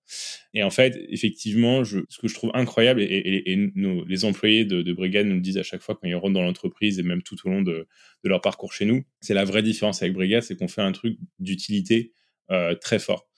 Et 0.53 0.63
en 0.63 0.71
fait, 0.71 0.99
effectivement, 1.09 1.83
ce 1.85 2.19
que 2.19 2.29
je 2.29 2.35
trouve 2.35 2.51
incroyable, 2.55 3.01
et, 3.01 3.73
les 4.07 4.25
employés 4.25 4.65
de, 4.65 4.93
Brigade 4.93 5.27
nous 5.27 5.37
le 5.37 5.41
disent 5.41 5.59
à 5.59 5.63
chaque 5.63 5.81
fois 5.81 5.95
quand 5.95 6.07
ils 6.07 6.15
rentrent 6.15 6.35
dans 6.35 6.43
l'entreprise 6.43 6.99
et 6.99 7.03
même 7.03 7.23
tout 7.23 7.37
au 7.47 7.49
long 7.49 7.63
de, 7.63 7.87
leur 8.23 8.41
parcours 8.41 8.73
chez 8.73 8.85
nous, 8.85 9.03
c'est 9.21 9.35
la 9.35 9.45
vraie 9.45 9.63
différence 9.63 10.03
avec 10.03 10.15
Brigade, 10.15 10.43
c'est 10.43 10.57
qu'on 10.57 10.69
fait 10.69 10.83
un 10.83 10.93
truc 10.93 11.19
d'utilité 11.39 12.13
euh, 12.51 12.75
très 12.75 12.99
fort. 12.99 13.29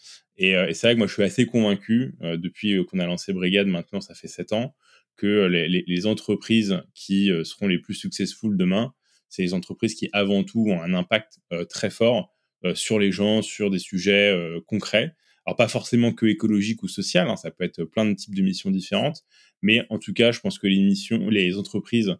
Euh, 0.42 0.66
et, 0.66 0.74
c'est 0.74 0.88
vrai 0.88 0.94
que 0.94 0.98
moi, 0.98 1.06
je 1.06 1.12
suis 1.12 1.22
assez 1.22 1.46
convaincu, 1.46 2.16
euh, 2.22 2.36
depuis 2.36 2.84
qu'on 2.86 2.98
a 2.98 3.06
lancé 3.06 3.32
Brigade, 3.32 3.68
maintenant, 3.68 4.00
ça 4.00 4.14
fait 4.14 4.26
sept 4.26 4.52
ans, 4.52 4.74
que 5.16 5.46
les, 5.46 5.84
les 5.86 6.06
entreprises 6.06 6.82
qui 6.92 7.30
seront 7.44 7.68
les 7.68 7.78
plus 7.78 7.94
successful 7.94 8.56
demain, 8.56 8.92
c'est 9.34 9.42
les 9.42 9.54
entreprises 9.54 9.94
qui, 9.94 10.08
avant 10.12 10.44
tout, 10.44 10.66
ont 10.68 10.80
un 10.80 10.94
impact 10.94 11.40
euh, 11.52 11.64
très 11.64 11.90
fort 11.90 12.32
euh, 12.64 12.74
sur 12.74 12.98
les 12.98 13.10
gens, 13.10 13.42
sur 13.42 13.70
des 13.70 13.78
sujets 13.78 14.30
euh, 14.30 14.60
concrets. 14.66 15.14
Alors, 15.44 15.56
pas 15.56 15.68
forcément 15.68 16.12
que 16.12 16.26
écologique 16.26 16.82
ou 16.82 16.88
social, 16.88 17.28
hein, 17.28 17.36
ça 17.36 17.50
peut 17.50 17.64
être 17.64 17.84
plein 17.84 18.06
de 18.06 18.14
types 18.14 18.34
de 18.34 18.42
missions 18.42 18.70
différentes, 18.70 19.24
mais 19.60 19.84
en 19.90 19.98
tout 19.98 20.12
cas, 20.14 20.32
je 20.32 20.40
pense 20.40 20.58
que 20.58 20.66
les 20.66 20.82
missions, 20.82 21.28
les 21.28 21.56
entreprises 21.56 22.16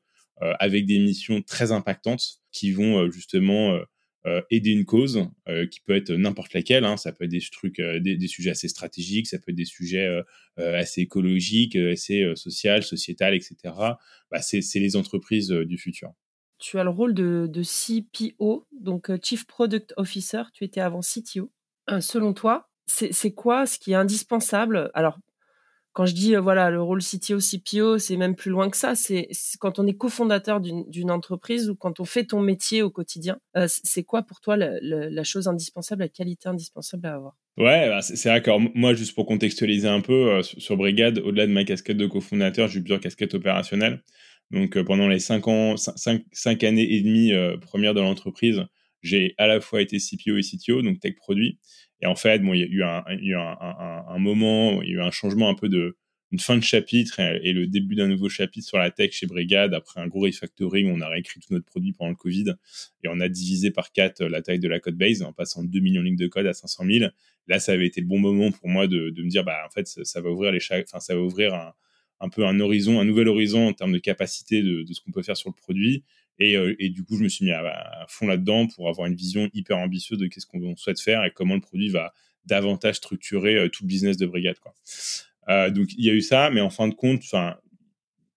avec 0.59 0.85
des 0.85 0.99
missions 0.99 1.41
très 1.43 1.71
impactantes 1.71 2.41
qui 2.51 2.73
vont 2.73 3.09
justement 3.09 3.79
aider 4.50 4.73
une 4.73 4.85
cause, 4.85 5.29
qui 5.71 5.81
peut 5.81 5.95
être 5.95 6.12
n'importe 6.12 6.53
laquelle. 6.55 6.85
Hein. 6.85 6.97
ça 6.97 7.12
peut 7.12 7.25
être 7.25 7.31
des 7.31 7.41
trucs, 7.41 7.81
des, 7.81 8.27
sujets 8.27 8.50
assez 8.50 8.69
stratégiques, 8.69 9.29
ça 9.29 9.39
peut 9.39 9.53
être 9.53 9.57
des 9.57 9.65
sujets 9.65 10.09
assez 10.57 11.03
écologiques, 11.03 11.77
assez 11.77 12.31
social, 12.35 12.83
sociétal, 12.83 13.33
etc. 13.35 13.55
Bah, 14.31 14.43
c'est 14.43 14.81
les 14.81 14.97
entreprises 14.97 15.50
du 15.50 15.79
futur 15.79 16.12
tu 16.64 16.78
as 16.78 16.84
le 16.84 16.90
rôle 16.90 17.12
de, 17.12 17.62
CPO, 17.62 18.66
donc 18.72 19.11
euh, 19.11 19.19
Chief 19.22 19.46
Product 19.46 19.93
Officer. 19.99 20.44
Tu 20.55 20.64
étais 20.64 20.81
avant 20.81 21.00
CTO. 21.00 21.52
Euh, 21.90 22.00
selon 22.00 22.32
toi, 22.32 22.70
c'est 22.87 23.32
quoi 23.32 23.66
ce 23.66 23.78
qui 23.78 23.93
est 23.93 23.96
indispensable? 23.96 24.90
Alors, 24.94 25.19
quand 25.93 26.06
je 26.06 26.14
dis 26.14 26.34
euh, 26.34 26.40
voilà 26.40 26.70
le 26.70 26.81
rôle 26.81 27.02
CTO, 27.02 27.38
CPO, 27.38 27.99
c'est 27.99 28.16
même 28.16 28.34
plus 28.34 28.50
loin 28.50 28.70
que 28.70 28.78
ça. 28.78 28.94
C'est 28.94 29.28
quand 29.61 29.78
on 29.78 29.87
est 29.87 29.93
cofondateur 29.93 30.62
d'une 30.62 31.11
entreprise 31.11 31.69
ou 31.69 31.76
quand 31.76 32.00
on 32.00 32.06
fait 32.06 32.25
ton 32.25 32.40
métier 32.40 32.81
au 32.81 32.88
quotidien. 32.88 33.38
c'est 33.66 34.02
quoi 34.02 34.22
pour 34.22 34.40
toi 34.40 34.56
la, 34.56 35.22
chose 35.22 35.49
indispensable, 35.49 36.00
la 36.00 36.08
qualité 36.08 36.49
indispensable 36.49 37.06
à 37.06 37.14
avoir? 37.14 37.37
Ouais, 37.58 37.90
bah, 37.90 38.00
c'est 38.00 38.31
d'accord. 38.31 38.58
Moi, 38.75 38.94
juste 38.94 39.14
pour 39.14 39.26
contextualiser 39.26 39.88
un 39.88 40.00
peu, 40.00 40.43
sur 40.43 40.78
Brigade, 40.78 41.19
au-delà 41.19 41.46
de 41.46 41.52
ma 41.52 41.64
casquette 41.64 41.99
de 41.99 42.06
cofondateur, 42.06 42.69
j'ai 42.69 42.81
plusieurs 42.81 43.00
casquettes 43.00 43.34
opérationnelles. 43.34 44.02
Donc 44.55 44.77
euh, 44.77 44.85
pendant 44.85 45.09
les 45.09 45.19
cinq 45.19 45.49
années 45.49 46.95
et 46.95 47.01
demie 47.03 47.33
euh, 47.33 47.56
premières 47.59 47.93
de 47.93 48.01
l'entreprise, 48.01 48.62
j'ai 49.03 49.35
à 49.37 49.49
la 49.49 49.61
fois 49.61 49.83
été 49.83 49.99
CPO 49.99 50.37
et 50.37 50.43
CTO, 50.43 50.81
donc 50.81 51.01
tech 51.01 51.17
produit. 51.17 51.59
Et 52.01 52.06
en 52.06 52.15
fait, 52.15 52.41
il 52.43 52.56
y 52.56 52.62
a 52.62 52.67
eu 52.67 53.35
un, 53.35 54.19
moment, 54.19 54.81
il 54.83 54.91
y 54.91 54.93
a 54.93 54.97
eu 54.97 55.01
un 55.01 55.11
changement 55.11 55.49
un 55.49 55.55
peu 55.55 55.69
de 55.69 55.97
une 56.31 56.41
fin 56.41 56.56
de 56.56 56.62
chapitre 56.62 57.21
et, 57.21 57.53
le 57.53 57.69
début 57.69 57.95
d'un 57.95 58.09
nouveau 58.09 58.29
chapitre 58.29 58.67
sur 58.67 58.79
la 58.79 58.91
tech 58.91 59.12
chez 59.12 59.27
Brigade 59.27 59.73
après 59.73 60.01
un 60.01 60.09
gros 60.09 60.23
refactoring. 60.23 60.91
On 60.91 61.00
a 61.00 61.09
réécrit 61.09 61.41
tout 61.41 61.53
notre 61.53 61.67
produit 61.67 61.93
pendant 61.93 62.11
le 62.11 62.17
Covid 62.17 62.55
et 63.05 63.09
on 63.09 63.21
a 63.21 63.29
divisé 63.29 63.71
par 63.71 63.93
quatre 63.93 64.25
la 64.25 64.43
taille 64.43 64.59
de 64.59 64.69
la 64.69 64.81
code 64.81 64.97
base 64.97 65.23
en 65.23 65.33
passant 65.33 65.62
de 65.62 65.69
2 65.69 65.81
millions 65.81 66.00
de 66.00 66.07
lignes 66.07 66.17
de 66.17 66.27
code 66.27 66.47
à 66.47 66.55
500 66.55 66.85
000. 66.87 67.11
Là, 67.47 67.61
ça 67.61 67.73
avait 67.73 67.87
été 67.87 68.00
le 68.00 68.07
bon 68.07 68.19
moment 68.19 68.50
pour 68.50 68.69
moi 68.69 68.87
de, 68.89 69.12
me 69.17 69.29
dire, 69.29 69.45
bah, 69.45 69.59
en 69.67 69.71
fait, 69.71 69.87
ça, 69.87 70.21
va 70.21 70.31
ouvrir 70.31 70.50
les, 70.50 70.61
ça 70.61 70.81
va 71.11 71.21
ouvrir 71.21 71.55
un, 71.55 71.73
un 72.20 72.28
peu 72.28 72.46
un 72.46 72.61
horizon, 72.61 73.00
un 73.00 73.05
nouvel 73.05 73.28
horizon 73.28 73.69
en 73.69 73.72
termes 73.72 73.93
de 73.93 73.99
capacité 73.99 74.62
de, 74.62 74.84
ce 74.90 75.00
qu'on 75.00 75.12
peut 75.12 75.22
faire 75.22 75.37
sur 75.37 75.50
le 75.50 75.55
produit. 75.55 76.05
Euh, 76.40 76.75
et, 76.78 76.90
du 76.90 77.05
coup, 77.05 77.16
je 77.16 77.22
me 77.22 77.28
suis 77.28 77.44
mis 77.44 77.52
à, 77.52 78.06
fond 78.08 78.26
là-dedans 78.26 78.66
pour 78.66 78.88
avoir 78.88 79.06
une 79.06 79.14
vision 79.14 79.49
hyper 79.55 79.78
ambitieuse 79.78 80.19
de 80.19 80.26
qu'est-ce 80.26 80.46
qu'on 80.46 80.76
souhaite 80.76 81.00
faire 81.00 81.25
et 81.25 81.31
comment 81.31 81.55
le 81.55 81.61
produit 81.61 81.88
va 81.88 82.12
davantage 82.46 82.96
structurer 82.96 83.56
euh, 83.56 83.69
tout 83.69 83.84
le 83.84 83.88
business 83.88 84.16
de 84.16 84.26
Brigade. 84.26 84.58
Quoi. 84.58 84.75
Euh, 85.49 85.70
donc, 85.70 85.93
il 85.96 86.05
y 86.05 86.11
a 86.11 86.12
eu 86.12 86.20
ça, 86.20 86.50
mais 86.50 86.61
en 86.61 86.70
fin 86.70 86.88
de 86.88 86.94
compte, 86.94 87.20
enfin, 87.25 87.56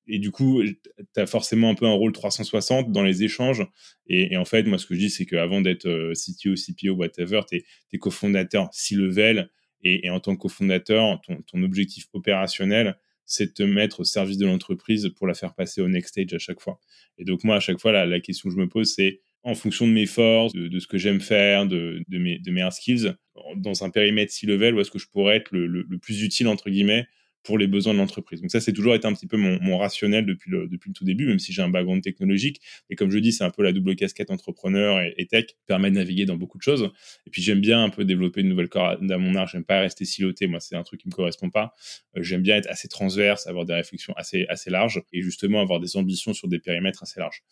et 0.08 0.20
du 0.20 0.32
coup, 0.32 0.64
tu 0.64 1.20
as 1.20 1.26
forcément 1.26 1.70
un 1.70 1.76
peu 1.76 1.86
un 1.86 1.94
rôle 1.94 2.14
360 2.14 2.92
dans 2.92 3.04
les 3.04 3.24
échanges. 3.24 3.66
Et, 4.08 4.38
en 4.38 4.46
fait, 4.46 4.64
moi, 4.64 4.78
ce 4.78 4.86
que 4.86 4.96
je 4.96 5.00
dis, 5.00 5.10
c'est 5.10 5.26
qu'avant 5.26 5.60
d'être 5.60 6.14
CTO, 6.14 6.54
CPO, 6.56 6.94
whatever, 6.94 7.42
tu 7.50 7.58
es, 7.92 7.98
cofondateur 7.98 8.70
C-level. 8.72 9.50
Et, 9.84 10.06
et, 10.06 10.10
en 10.10 10.22
tant 10.22 10.34
que 10.36 10.42
cofondateur, 10.42 11.20
ton 11.46 11.62
objectif 11.62 12.08
opérationnel, 12.14 12.98
c'est 13.28 13.48
de 13.48 13.52
te 13.52 13.64
mettre 13.64 14.00
au 14.00 14.04
service 14.06 14.38
de 14.38 14.46
l'entreprise 14.46 15.12
pour 15.16 15.28
la 15.28 15.34
faire 15.34 15.54
passer 15.54 15.82
au 15.82 15.90
next 15.90 16.12
stage 16.12 16.34
à 16.34 16.40
chaque 16.40 16.62
fois. 16.62 16.80
Et 17.20 17.26
donc 17.26 17.44
moi, 17.44 17.58
à 17.58 17.60
chaque 17.60 17.80
fois, 17.80 17.92
la, 17.92 18.20
question 18.22 18.50
que 18.50 18.56
je 18.56 18.60
me 18.60 18.70
pose, 18.70 18.94
c'est 18.96 19.20
en 19.44 19.54
fonction 19.54 19.86
de 19.86 19.92
mes 19.92 20.06
forces, 20.06 20.54
de, 20.54 20.80
ce 20.80 20.88
que 20.88 20.98
j'aime 20.98 21.20
faire, 21.22 21.68
de, 21.68 22.04
mes, 22.10 22.40
de 22.40 22.70
skills, 22.72 23.14
dans 23.58 23.84
un 23.84 23.90
périmètre 23.90 24.32
C-level, 24.32 24.76
où 24.76 24.80
est-ce 24.80 24.92
que 24.92 25.00
je 25.00 25.08
pourrais 25.08 25.38
être 25.38 25.52
le, 25.52 25.86
plus 26.00 26.24
utile, 26.24 26.48
entre 26.48 26.70
guillemets, 26.70 27.06
pour 27.44 27.58
les 27.58 27.68
besoins 27.68 27.94
de 27.94 28.00
l'entreprise. 28.00 28.42
Donc 28.42 28.52
ça, 28.52 28.60
c'est 28.60 28.74
toujours 28.74 28.96
été 28.96 29.08
un 29.08 29.14
petit 29.14 29.28
peu 29.28 29.38
mon, 29.38 29.78
rationnel 29.78 30.26
depuis 30.26 30.52
le, 30.52 30.68
depuis 30.68 30.90
le 30.90 30.94
tout 30.94 31.06
début, 31.06 31.28
même 31.28 31.40
si 31.40 31.54
j'ai 31.54 31.62
un 31.62 31.70
background 31.70 32.04
technologique. 32.04 32.62
Et 32.90 32.96
comme 32.96 33.10
je 33.10 33.20
dis, 33.20 33.32
c'est 33.32 33.44
un 33.44 33.50
peu 33.50 33.64
la 33.64 33.72
double 33.72 33.96
casquette 33.96 34.32
entrepreneur 34.32 35.00
et, 35.18 35.26
tech, 35.28 35.46
permet 35.66 35.90
de 35.90 35.96
naviguer 35.96 36.26
dans 36.26 36.36
beaucoup 36.36 36.58
de 36.58 36.64
choses. 36.64 36.90
Et 37.26 37.30
puis 37.30 37.42
j'aime 37.42 37.62
bien 37.62 37.84
un 37.84 37.90
peu 37.90 38.06
développer 38.06 38.44
de 38.44 38.48
nouvelles 38.48 38.70
cordes 38.70 39.10
à 39.10 39.18
mon 39.18 39.36
art. 39.36 39.48
J'aime 39.48 39.64
pas 39.64 39.80
rester 39.80 40.06
siloté. 40.06 40.48
Moi, 40.48 40.60
c'est 40.60 40.76
un 40.76 40.84
truc 40.84 41.02
qui 41.02 41.08
me 41.08 41.14
correspond 41.14 41.50
pas. 41.50 41.74
Euh, 42.18 42.24
j'aime 42.24 42.42
bien 42.42 42.58
être 42.58 42.70
assez 42.70 42.88
transverse, 42.88 43.48
avoir 43.48 43.66
des 43.66 43.74
réflexions 43.74 44.14
assez, 44.18 44.46
assez 44.50 44.70
larges 44.70 45.02
et 45.14 45.22
justement 45.22 45.62
avoir 45.62 45.80
des 45.80 45.96
ambitions 45.96 46.34
sur 46.34 46.48
des 46.48 46.60
périmètres 46.60 47.04
assez 47.04 47.20
larges. 47.20 47.44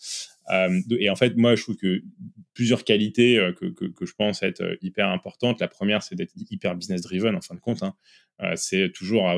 Euh, 0.51 0.79
et 0.99 1.09
en 1.09 1.15
fait, 1.15 1.35
moi, 1.35 1.55
je 1.55 1.63
trouve 1.63 1.75
que 1.75 2.01
plusieurs 2.53 2.83
qualités 2.83 3.37
euh, 3.37 3.51
que, 3.53 4.05
je 4.05 4.13
pense 4.13 4.43
être 4.43 4.77
hyper 4.81 5.09
importantes. 5.09 5.59
La 5.59 5.67
première, 5.67 6.03
c'est 6.03 6.15
d'être 6.15 6.33
hyper 6.49 6.75
business 6.75 7.01
driven 7.01 7.35
en 7.35 7.41
fin 7.41 7.55
de 7.55 7.59
compte. 7.59 7.83
Hein. 7.83 7.95
Euh, 8.41 8.53
c'est 8.55 8.91
toujours 8.91 9.29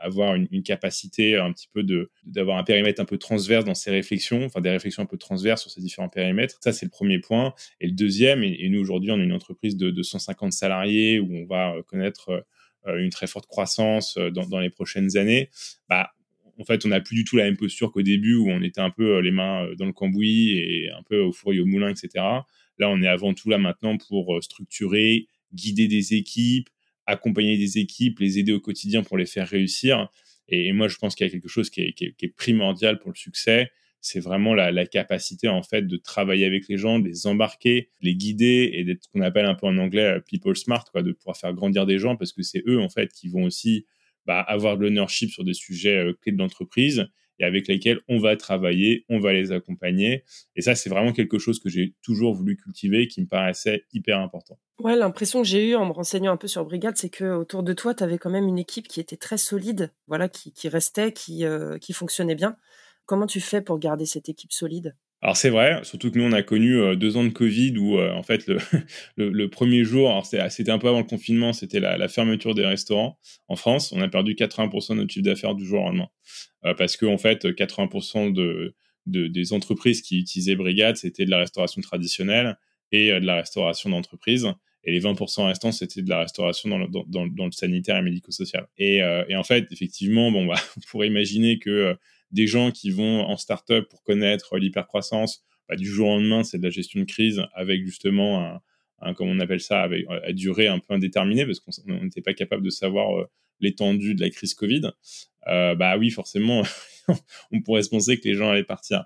avoir 0.00 0.34
une, 0.34 0.62
capacité 0.62 1.36
un 1.36 1.52
petit 1.52 1.68
peu 1.72 1.84
d'avoir 2.24 2.58
un 2.58 2.64
périmètre 2.64 3.00
un 3.00 3.06
peu 3.06 3.16
transverse 3.16 3.64
dans 3.64 3.74
ses 3.74 3.90
réflexions, 3.90 4.44
enfin 4.44 4.60
des 4.60 4.70
réflexions 4.70 5.02
un 5.02 5.06
peu 5.06 5.16
transverses 5.16 5.62
sur 5.62 5.70
ces 5.70 5.80
différents 5.80 6.10
périmètres. 6.10 6.58
Ça, 6.60 6.72
c'est 6.72 6.86
le 6.86 6.90
premier 6.90 7.18
point. 7.18 7.54
Et 7.80 7.86
le 7.86 7.92
deuxième, 7.92 8.42
et, 8.42 8.68
nous 8.68 8.80
aujourd'hui, 8.80 9.10
on 9.10 9.18
est 9.18 9.24
une 9.24 9.32
entreprise 9.32 9.76
de, 9.76 9.90
de 9.90 10.02
150 10.02 10.52
salariés 10.52 11.18
où 11.18 11.34
on 11.34 11.46
va 11.46 11.74
euh, 11.74 11.82
connaître 11.82 12.44
euh, 12.86 12.98
une 12.98 13.10
très 13.10 13.26
forte 13.26 13.46
croissance 13.46 14.18
dans, 14.18 14.46
dans 14.46 14.60
les 14.60 14.70
prochaines 14.70 15.16
années. 15.16 15.50
Bah, 15.88 16.10
en 16.58 16.64
fait, 16.64 16.84
on 16.84 16.88
n'a 16.88 17.00
plus 17.00 17.16
du 17.16 17.24
tout 17.24 17.36
la 17.36 17.44
même 17.44 17.56
posture 17.56 17.92
qu'au 17.92 18.02
début 18.02 18.34
où 18.34 18.50
on 18.50 18.62
était 18.62 18.80
un 18.80 18.90
peu 18.90 19.20
les 19.20 19.30
mains 19.30 19.68
dans 19.78 19.86
le 19.86 19.92
cambouis 19.92 20.58
et 20.58 20.90
un 20.90 21.02
peu 21.02 21.20
au 21.20 21.32
four 21.32 21.52
et 21.52 21.60
au 21.60 21.66
moulin, 21.66 21.88
etc. 21.88 22.08
Là, 22.78 22.88
on 22.88 23.02
est 23.02 23.08
avant 23.08 23.34
tout 23.34 23.50
là 23.50 23.58
maintenant 23.58 23.96
pour 23.96 24.42
structurer, 24.42 25.26
guider 25.54 25.88
des 25.88 26.14
équipes, 26.14 26.68
accompagner 27.06 27.56
des 27.56 27.78
équipes, 27.78 28.20
les 28.20 28.38
aider 28.38 28.52
au 28.52 28.60
quotidien 28.60 29.02
pour 29.02 29.18
les 29.18 29.26
faire 29.26 29.48
réussir. 29.48 30.08
Et, 30.48 30.72
moi, 30.72 30.88
je 30.88 30.96
pense 30.96 31.14
qu'il 31.14 31.26
y 31.26 31.30
a 31.30 31.32
quelque 31.32 31.48
chose 31.48 31.70
qui 31.70 31.80
est, 31.80 32.36
primordial 32.36 32.98
pour 32.98 33.10
le 33.10 33.16
succès, 33.16 33.70
c'est 34.00 34.20
vraiment 34.20 34.54
la, 34.54 34.86
capacité 34.86 35.48
en 35.48 35.62
fait 35.62 35.86
de 35.86 35.96
travailler 35.96 36.44
avec 36.44 36.68
les 36.68 36.76
gens, 36.76 36.98
de 36.98 37.08
les 37.08 37.26
embarquer, 37.26 37.90
de 38.00 38.06
les 38.06 38.16
guider 38.16 38.70
et 38.74 38.84
d'être 38.84 39.04
ce 39.04 39.08
qu'on 39.08 39.20
appelle 39.20 39.46
un 39.46 39.54
peu 39.54 39.66
en 39.66 39.78
anglais 39.78 40.18
people 40.26 40.56
smart, 40.56 40.84
quoi, 40.90 41.02
de 41.02 41.12
pouvoir 41.12 41.36
faire 41.36 41.52
grandir 41.52 41.86
des 41.86 41.98
gens 41.98 42.16
parce 42.16 42.32
que 42.32 42.42
c'est 42.42 42.62
eux 42.66 42.80
en 42.80 42.88
fait 42.88 43.12
qui 43.12 43.28
vont 43.28 43.44
aussi 43.44 43.86
bah, 44.26 44.40
avoir 44.40 44.76
de 44.76 44.82
l'ownership 44.82 45.30
sur 45.30 45.44
des 45.44 45.54
sujets 45.54 46.04
clés 46.20 46.32
de 46.32 46.38
l'entreprise 46.38 47.06
et 47.38 47.44
avec 47.44 47.68
lesquels 47.68 48.00
on 48.08 48.18
va 48.18 48.36
travailler, 48.36 49.04
on 49.08 49.18
va 49.18 49.32
les 49.32 49.52
accompagner. 49.52 50.24
Et 50.56 50.62
ça, 50.62 50.74
c'est 50.74 50.90
vraiment 50.90 51.12
quelque 51.12 51.38
chose 51.38 51.58
que 51.58 51.68
j'ai 51.68 51.94
toujours 52.02 52.34
voulu 52.34 52.56
cultiver, 52.56 53.08
qui 53.08 53.20
me 53.20 53.26
paraissait 53.26 53.84
hyper 53.92 54.20
important. 54.20 54.58
Ouais, 54.78 54.96
l'impression 54.96 55.42
que 55.42 55.48
j'ai 55.48 55.70
eue 55.70 55.74
en 55.74 55.86
me 55.86 55.92
renseignant 55.92 56.32
un 56.32 56.36
peu 56.36 56.48
sur 56.48 56.64
Brigade, 56.64 56.96
c'est 56.96 57.10
que 57.10 57.24
autour 57.24 57.62
de 57.62 57.72
toi, 57.72 57.94
tu 57.94 58.04
avais 58.04 58.18
quand 58.18 58.30
même 58.30 58.46
une 58.46 58.58
équipe 58.58 58.88
qui 58.88 59.00
était 59.00 59.16
très 59.16 59.38
solide, 59.38 59.92
voilà, 60.06 60.28
qui, 60.28 60.68
restait, 60.68 61.12
qui, 61.12 61.44
euh, 61.44 61.78
qui 61.78 61.92
fonctionnait 61.92 62.34
bien. 62.34 62.56
Comment 63.06 63.26
tu 63.26 63.40
fais 63.40 63.60
pour 63.60 63.78
garder 63.78 64.06
cette 64.06 64.28
équipe 64.28 64.52
solide? 64.52 64.94
Alors 65.22 65.36
c'est 65.36 65.50
vrai, 65.50 65.78
surtout 65.84 66.10
que 66.10 66.18
nous 66.18 66.24
on 66.24 66.32
a 66.32 66.42
connu 66.42 66.76
euh, 66.80 66.96
deux 66.96 67.16
ans 67.16 67.22
de 67.22 67.28
Covid 67.28 67.78
où 67.78 67.96
euh, 67.96 68.12
en 68.12 68.24
fait 68.24 68.44
le, 68.48 68.58
le, 69.16 69.48
premier 69.48 69.84
jour, 69.84 70.20
c'était 70.26 70.70
un 70.70 70.78
peu 70.80 70.88
avant 70.88 70.98
le 70.98 71.04
confinement, 71.04 71.52
c'était 71.52 71.78
la, 71.78 72.08
fermeture 72.08 72.56
des 72.56 72.66
restaurants 72.66 73.20
en 73.46 73.54
France. 73.54 73.92
On 73.92 74.00
a 74.00 74.08
perdu 74.08 74.34
80% 74.34 74.90
de 74.90 74.94
notre 74.96 75.12
chiffre 75.12 75.24
d'affaires 75.24 75.54
du 75.54 75.64
jour 75.64 75.82
au 75.82 75.86
lendemain 75.86 76.08
euh, 76.64 76.74
parce 76.74 76.96
que 76.96 77.06
en 77.06 77.18
fait 77.18 77.44
80% 77.44 78.32
de, 78.32 78.74
de, 79.06 79.28
des 79.28 79.52
entreprises 79.52 80.02
qui 80.02 80.18
utilisaient 80.18 80.56
Brigade 80.56 80.96
c'était 80.96 81.24
de 81.24 81.30
la 81.30 81.38
restauration 81.38 81.80
traditionnelle 81.82 82.58
et 82.90 83.12
de 83.12 83.24
la 83.24 83.36
restauration 83.36 83.90
d'entreprise. 83.90 84.48
Et 84.84 84.90
les 84.90 85.00
20% 85.00 85.46
restants, 85.46 85.70
c'était 85.70 86.02
de 86.02 86.10
la 86.10 86.18
restauration 86.18 86.68
dans 86.68 86.78
le, 86.78 86.88
dans, 86.88 87.24
le 87.46 87.52
sanitaire 87.52 87.96
et 87.96 88.02
médico-social. 88.02 88.66
Et, 88.76 88.96
et, 88.96 89.36
en 89.36 89.44
fait, 89.44 89.68
effectivement, 89.70 90.32
bon, 90.32 90.44
bah, 90.44 90.56
on 90.76 90.80
pourrait 90.90 91.06
imaginer 91.06 91.60
que 91.60 91.96
des 92.32 92.46
gens 92.46 92.70
qui 92.70 92.90
vont 92.90 93.20
en 93.20 93.36
startup 93.36 93.88
pour 93.88 94.02
connaître 94.02 94.58
l'hypercroissance, 94.58 95.44
bah, 95.68 95.76
du 95.76 95.86
jour 95.86 96.08
au 96.08 96.18
lendemain, 96.18 96.44
c'est 96.44 96.58
de 96.58 96.64
la 96.64 96.70
gestion 96.70 97.00
de 97.00 97.04
crise 97.04 97.42
avec 97.54 97.84
justement 97.84 98.44
un, 98.44 98.60
un 99.00 99.14
comme 99.14 99.28
on 99.28 99.40
appelle 99.40 99.60
ça, 99.60 99.82
avec, 99.82 100.06
à 100.08 100.32
durée 100.32 100.68
un 100.68 100.78
peu 100.78 100.94
indéterminée, 100.94 101.46
parce 101.46 101.60
qu'on 101.60 101.72
n'était 102.02 102.22
pas 102.22 102.34
capable 102.34 102.62
de 102.62 102.70
savoir 102.70 103.18
euh, 103.18 103.26
l'étendue 103.60 104.14
de 104.14 104.20
la 104.20 104.30
crise 104.30 104.54
Covid. 104.54 104.90
Euh, 105.48 105.74
bah 105.74 105.96
oui, 105.96 106.10
forcément, 106.10 106.62
on 107.52 107.62
pourrait 107.62 107.82
se 107.82 107.90
penser 107.90 108.18
que 108.18 108.28
les 108.28 108.34
gens 108.34 108.50
allaient 108.50 108.64
partir. 108.64 109.04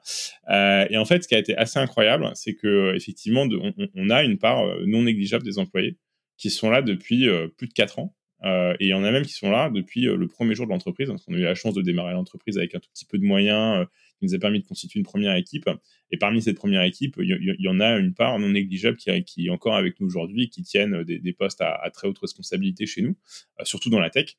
Euh, 0.51 0.87
et 0.91 0.97
en 0.97 1.05
fait, 1.05 1.23
ce 1.23 1.29
qui 1.29 1.35
a 1.35 1.39
été 1.39 1.57
assez 1.57 1.79
incroyable, 1.79 2.31
c'est 2.35 2.55
que 2.55 2.95
effectivement, 2.97 3.43
on, 3.43 3.73
on, 3.95 4.11
a 4.11 4.25
une 4.25 4.39
part 4.39 4.65
euh, 4.65 4.85
non 4.87 5.03
négligeable 5.03 5.45
des 5.45 5.59
employés 5.59 5.99
qui 6.37 6.51
sont 6.51 6.71
là 6.71 6.83
depuis 6.83 7.29
euh, 7.29 7.49
plus 7.49 7.69
de 7.69 7.73
quatre 7.73 7.99
ans 7.99 8.15
euh, 8.45 8.75
et 8.81 8.87
il 8.87 8.89
y 8.89 8.95
en 8.95 9.05
a 9.05 9.11
même 9.11 9.25
qui 9.25 9.33
sont 9.33 9.51
là 9.51 9.71
depuis 9.71 10.07
euh, 10.07 10.17
le 10.17 10.29
premier 10.29 10.55
jour 10.55 10.67
de 10.67 10.73
l'entreprise. 10.73 11.11
On 11.11 11.35
a 11.35 11.37
eu 11.37 11.43
la 11.43 11.55
chance 11.55 11.75
de 11.75 11.83
démarrer 11.83 12.13
l'entreprise 12.13 12.59
avec 12.59 12.75
un 12.75 12.79
tout 12.79 12.91
petit 12.93 13.07
peu 13.07 13.19
de 13.19 13.25
moyens, 13.25 13.81
euh, 13.81 13.85
qui 14.19 14.27
nous 14.27 14.35
a 14.35 14.39
permis 14.39 14.61
de 14.61 14.67
constituer 14.67 14.99
une 14.99 15.05
première 15.05 15.35
équipe. 15.35 15.69
Et 16.11 16.17
parmi 16.17 16.41
cette 16.41 16.57
première 16.57 16.83
équipe, 16.83 17.17
il 17.19 17.57
y, 17.59 17.69
en 17.69 17.81
a 17.81 17.97
une 17.97 18.15
part 18.15 18.39
non 18.39 18.49
négligeable 18.49 18.97
qui, 18.97 19.11
qui 19.25 19.47
est 19.47 19.51
encore 19.51 19.77
avec 19.77 20.01
nous 20.01 20.07
aujourd'hui, 20.07 20.49
qui 20.49 20.63
tiennent 20.63 21.03
des, 21.03 21.33
postes 21.33 21.61
à, 21.61 21.91
très 21.93 22.09
haute 22.09 22.19
responsabilité 22.19 22.87
chez 22.87 23.03
nous, 23.03 23.17
surtout 23.65 23.91
dans 23.91 24.01
la 24.01 24.11
tech, 24.11 24.37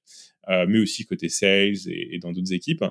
mais 0.47 0.79
aussi 0.79 1.05
côté 1.05 1.29
sales 1.29 1.75
et, 1.87 2.19
dans 2.19 2.31
d'autres 2.31 2.53
équipes. 2.53 2.85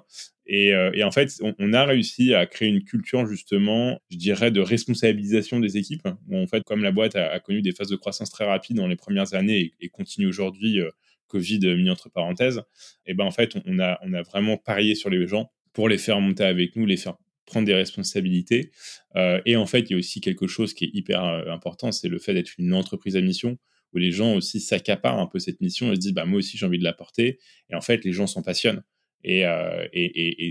Et, 0.46 0.74
en 1.02 1.10
fait, 1.10 1.40
on, 1.58 1.72
a 1.72 1.84
réussi 1.84 2.34
à 2.34 2.46
créer 2.46 2.68
une 2.68 2.84
culture 2.84 3.26
justement, 3.26 3.98
je 4.10 4.16
dirais, 4.16 4.50
de 4.50 4.60
responsabilisation 4.60 5.58
des 5.58 5.78
équipes. 5.78 6.08
Où 6.28 6.36
en 6.36 6.46
fait, 6.46 6.62
comme 6.64 6.82
la 6.82 6.92
boîte 6.92 7.16
a, 7.16 7.40
connu 7.40 7.62
des 7.62 7.72
phases 7.72 7.88
de 7.88 7.96
croissance 7.96 8.30
très 8.30 8.44
rapides 8.44 8.76
dans 8.76 8.88
les 8.88 8.96
premières 8.96 9.34
années 9.34 9.72
et, 9.80 9.88
continue 9.88 10.26
aujourd'hui, 10.26 10.80
Covid 11.28 11.60
mis 11.76 11.90
entre 11.90 12.08
parenthèses, 12.10 12.62
et 13.04 13.14
ben 13.14 13.24
en 13.24 13.32
fait, 13.32 13.56
on 13.64 13.80
a, 13.80 13.98
on 14.02 14.12
a 14.12 14.22
vraiment 14.22 14.56
parié 14.58 14.94
sur 14.94 15.10
les 15.10 15.26
gens 15.26 15.50
pour 15.76 15.90
les 15.90 15.98
faire 15.98 16.22
monter 16.22 16.42
avec 16.42 16.74
nous, 16.74 16.86
les 16.86 16.96
faire 16.96 17.18
prendre 17.44 17.66
des 17.66 17.74
responsabilités. 17.74 18.70
Euh, 19.14 19.42
et 19.44 19.56
en 19.56 19.66
fait, 19.66 19.80
il 19.80 19.90
y 19.90 19.94
a 19.94 19.98
aussi 19.98 20.22
quelque 20.22 20.46
chose 20.46 20.72
qui 20.72 20.86
est 20.86 20.90
hyper 20.94 21.22
euh, 21.22 21.52
important, 21.52 21.92
c'est 21.92 22.08
le 22.08 22.18
fait 22.18 22.32
d'être 22.32 22.52
une 22.56 22.72
entreprise 22.72 23.14
à 23.14 23.20
mission, 23.20 23.58
où 23.92 23.98
les 23.98 24.10
gens 24.10 24.34
aussi 24.34 24.58
s'accaparent 24.58 25.18
un 25.18 25.26
peu 25.26 25.38
cette 25.38 25.60
mission 25.60 25.92
et 25.92 25.96
se 25.96 26.00
disent, 26.00 26.14
bah, 26.14 26.24
moi 26.24 26.38
aussi 26.38 26.56
j'ai 26.56 26.64
envie 26.64 26.78
de 26.78 26.82
la 26.82 26.94
porter. 26.94 27.38
Et 27.68 27.74
en 27.74 27.82
fait, 27.82 28.06
les 28.06 28.12
gens 28.12 28.26
s'en 28.26 28.40
passionnent. 28.40 28.82
Et, 29.22 29.44
euh, 29.44 29.86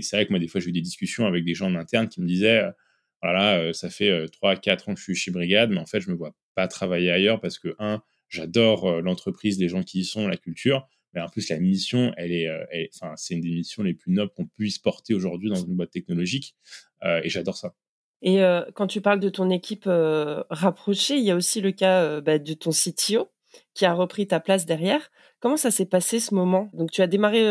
c'est 0.00 0.14
vrai 0.14 0.26
que 0.26 0.30
moi, 0.30 0.38
des 0.38 0.46
fois, 0.46 0.60
j'ai 0.60 0.68
eu 0.68 0.72
des 0.72 0.80
discussions 0.80 1.26
avec 1.26 1.44
des 1.44 1.54
gens 1.54 1.66
en 1.66 1.74
interne 1.74 2.08
qui 2.08 2.20
me 2.20 2.26
disaient, 2.28 2.62
voilà, 3.20 3.72
ça 3.72 3.90
fait 3.90 4.26
3-4 4.28 4.90
ans 4.90 4.94
que 4.94 5.00
je 5.00 5.04
suis 5.06 5.16
chez 5.16 5.32
Brigade, 5.32 5.70
mais 5.70 5.80
en 5.80 5.86
fait, 5.86 6.00
je 6.00 6.08
me 6.08 6.14
vois 6.14 6.36
pas 6.54 6.68
travailler 6.68 7.10
ailleurs 7.10 7.40
parce 7.40 7.58
que, 7.58 7.74
un, 7.80 8.00
j'adore 8.28 9.02
l'entreprise, 9.02 9.58
les 9.58 9.68
gens 9.68 9.82
qui 9.82 10.00
y 10.00 10.04
sont, 10.04 10.28
la 10.28 10.36
culture 10.36 10.86
en 11.20 11.28
plus 11.28 11.48
la 11.48 11.58
mission, 11.58 12.12
elle 12.16 12.32
est, 12.32 12.48
euh, 12.48 12.64
enfin, 12.94 13.14
c'est 13.16 13.34
une 13.34 13.40
des 13.40 13.50
missions 13.50 13.82
les 13.82 13.94
plus 13.94 14.12
nobles 14.12 14.32
qu'on 14.36 14.46
puisse 14.46 14.78
porter 14.78 15.14
aujourd'hui 15.14 15.48
dans 15.48 15.56
une 15.56 15.74
boîte 15.74 15.90
technologique, 15.90 16.54
euh, 17.04 17.20
et 17.22 17.28
j'adore 17.28 17.56
ça. 17.56 17.74
Et 18.22 18.42
euh, 18.42 18.62
quand 18.74 18.86
tu 18.86 19.00
parles 19.00 19.20
de 19.20 19.28
ton 19.28 19.50
équipe 19.50 19.88
rapprochée, 20.50 21.16
il 21.16 21.24
y 21.24 21.30
a 21.30 21.36
aussi 21.36 21.60
le 21.60 21.72
cas 21.72 22.20
bah, 22.20 22.38
de 22.38 22.54
ton 22.54 22.70
CTO 22.70 23.28
qui 23.74 23.84
a 23.84 23.94
repris 23.94 24.26
ta 24.26 24.40
place 24.40 24.66
derrière. 24.66 25.10
Comment 25.40 25.56
ça 25.56 25.70
s'est 25.70 25.86
passé 25.86 26.18
ce 26.18 26.34
moment? 26.34 26.70
Donc 26.72 26.90
tu 26.90 27.02
as 27.02 27.06
démarré 27.06 27.42